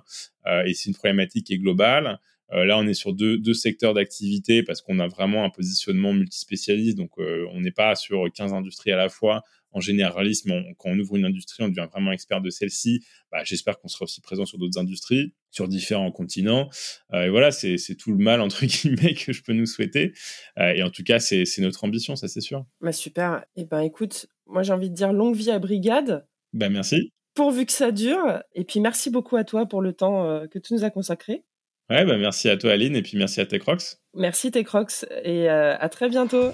et 0.65 0.73
c'est 0.73 0.89
une 0.89 0.95
problématique 0.95 1.47
qui 1.47 1.53
est 1.53 1.57
globale. 1.57 2.19
là, 2.51 2.77
on 2.77 2.87
est 2.87 2.93
sur 2.93 3.13
deux, 3.13 3.37
deux 3.37 3.53
secteurs 3.53 3.93
d'activité 3.93 4.63
parce 4.63 4.81
qu'on 4.81 4.99
a 4.99 5.07
vraiment 5.07 5.43
un 5.45 5.49
positionnement 5.49 6.13
multispécialiste, 6.13 6.97
donc 6.97 7.11
on 7.17 7.61
n'est 7.61 7.71
pas 7.71 7.95
sur 7.95 8.25
15 8.31 8.53
industries 8.53 8.91
à 8.91 8.97
la 8.97 9.09
fois 9.09 9.43
en 9.71 9.79
généralisme, 9.79 10.63
quand 10.77 10.89
on 10.89 10.99
ouvre 10.99 11.15
une 11.15 11.25
industrie, 11.25 11.63
on 11.63 11.69
devient 11.69 11.87
vraiment 11.91 12.11
expert 12.11 12.41
de 12.41 12.49
celle-ci. 12.49 13.05
Bah, 13.31 13.43
J'espère 13.43 13.79
qu'on 13.79 13.87
sera 13.87 14.03
aussi 14.03 14.21
présent 14.21 14.45
sur 14.45 14.57
d'autres 14.57 14.79
industries, 14.79 15.33
sur 15.51 15.67
différents 15.67 16.11
continents. 16.11 16.69
Euh, 17.13 17.25
et 17.25 17.29
voilà, 17.29 17.51
c'est 17.51 17.77
tout 17.97 18.11
le 18.11 18.17
mal, 18.17 18.41
entre 18.41 18.65
guillemets, 18.65 19.13
que 19.13 19.33
je 19.33 19.43
peux 19.43 19.53
nous 19.53 19.65
souhaiter. 19.65 20.13
Euh, 20.57 20.73
et 20.73 20.83
en 20.83 20.89
tout 20.89 21.03
cas, 21.03 21.19
c'est 21.19 21.45
notre 21.59 21.83
ambition, 21.83 22.15
ça 22.15 22.27
c'est 22.27 22.41
sûr. 22.41 22.65
Bah, 22.81 22.91
super. 22.91 23.45
Et 23.55 23.61
eh 23.61 23.65
ben 23.65 23.81
écoute, 23.81 24.27
moi 24.45 24.63
j'ai 24.63 24.73
envie 24.73 24.89
de 24.89 24.95
dire 24.95 25.13
longue 25.13 25.35
vie 25.35 25.51
à 25.51 25.59
Brigade. 25.59 26.25
Bah, 26.53 26.69
merci. 26.69 27.11
Pourvu 27.35 27.65
que 27.65 27.71
ça 27.71 27.91
dure. 27.91 28.41
Et 28.53 28.63
puis 28.63 28.79
merci 28.79 29.09
beaucoup 29.09 29.35
à 29.35 29.43
toi 29.43 29.65
pour 29.65 29.81
le 29.81 29.93
temps 29.93 30.25
euh, 30.25 30.47
que 30.47 30.59
tu 30.59 30.73
nous 30.73 30.83
as 30.83 30.89
consacré. 30.89 31.43
Ouais, 31.89 32.05
bah 32.05 32.17
merci 32.17 32.49
à 32.49 32.57
toi 32.57 32.73
Aline 32.73 32.95
et 32.95 33.01
puis 33.01 33.17
merci 33.17 33.41
à 33.41 33.47
Techrox. 33.47 33.99
Merci 34.13 34.51
Techrox 34.51 35.07
et 35.23 35.49
à 35.49 35.89
très 35.89 36.07
bientôt. 36.07 36.51